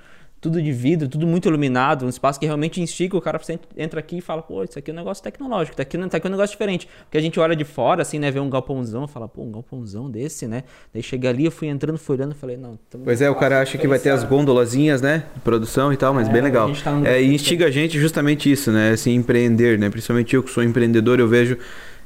[0.41, 3.39] tudo de vidro, tudo muito iluminado, um espaço que realmente instiga o cara
[3.75, 6.27] entra aqui e fala, pô, isso aqui é um negócio tecnológico, tá aqui, tá aqui
[6.27, 6.87] um negócio diferente.
[7.03, 10.09] Porque a gente olha de fora, assim, né, vê um galpãozão, fala, pô, um galpãozão
[10.09, 10.63] desse, né?
[10.93, 12.79] Daí chega ali, eu fui entrando, fui olhando, falei, não.
[13.03, 16.13] Pois é, o cara acha que vai ter as gôndolazinhas, né, de produção e tal,
[16.13, 16.71] mas é, bem legal.
[16.83, 20.51] Tá é, e instiga a gente justamente isso, né, assim, empreender, né, principalmente eu que
[20.51, 21.57] sou empreendedor, eu vejo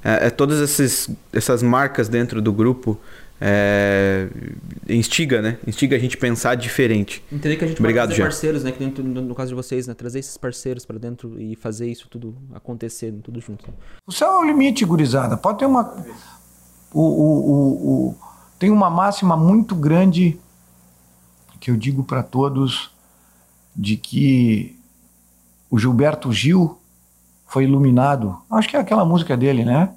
[0.04, 3.00] é, é todas esses, essas marcas dentro do grupo,
[3.46, 4.30] é,
[4.88, 5.58] instiga, né?
[5.68, 7.22] Instiga a gente pensar diferente.
[7.30, 8.72] Entender que a gente Obrigado, pode trazer parceiros, né?
[8.72, 9.94] Que dentro, no caso de vocês, né?
[9.94, 13.66] Trazer esses parceiros para dentro e fazer isso tudo acontecer, tudo junto.
[14.08, 15.36] O céu é o limite, gurizada.
[15.36, 15.94] Pode ter uma...
[16.94, 18.18] O, o, o, o...
[18.58, 20.40] Tem uma máxima muito grande
[21.60, 22.92] que eu digo para todos
[23.76, 24.80] de que
[25.70, 26.80] o Gilberto Gil
[27.46, 28.38] foi iluminado.
[28.50, 29.94] Acho que é aquela música dele, né?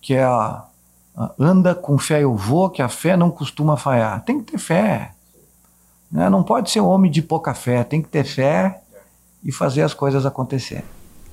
[0.00, 0.65] Que é a
[1.38, 4.22] anda com fé eu vou, que a fé não costuma falhar.
[4.24, 5.12] Tem que ter fé.
[6.10, 6.28] Né?
[6.28, 8.80] Não pode ser um homem de pouca fé, tem que ter fé
[9.42, 10.84] e fazer as coisas acontecerem.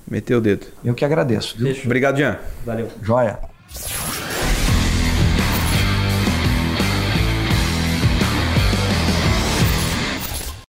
[0.07, 0.67] Meteu o dedo.
[0.83, 1.57] Eu que agradeço.
[1.57, 1.75] Viu?
[1.85, 2.37] Obrigado, Jean.
[2.65, 2.89] Valeu.
[3.01, 3.39] Joia.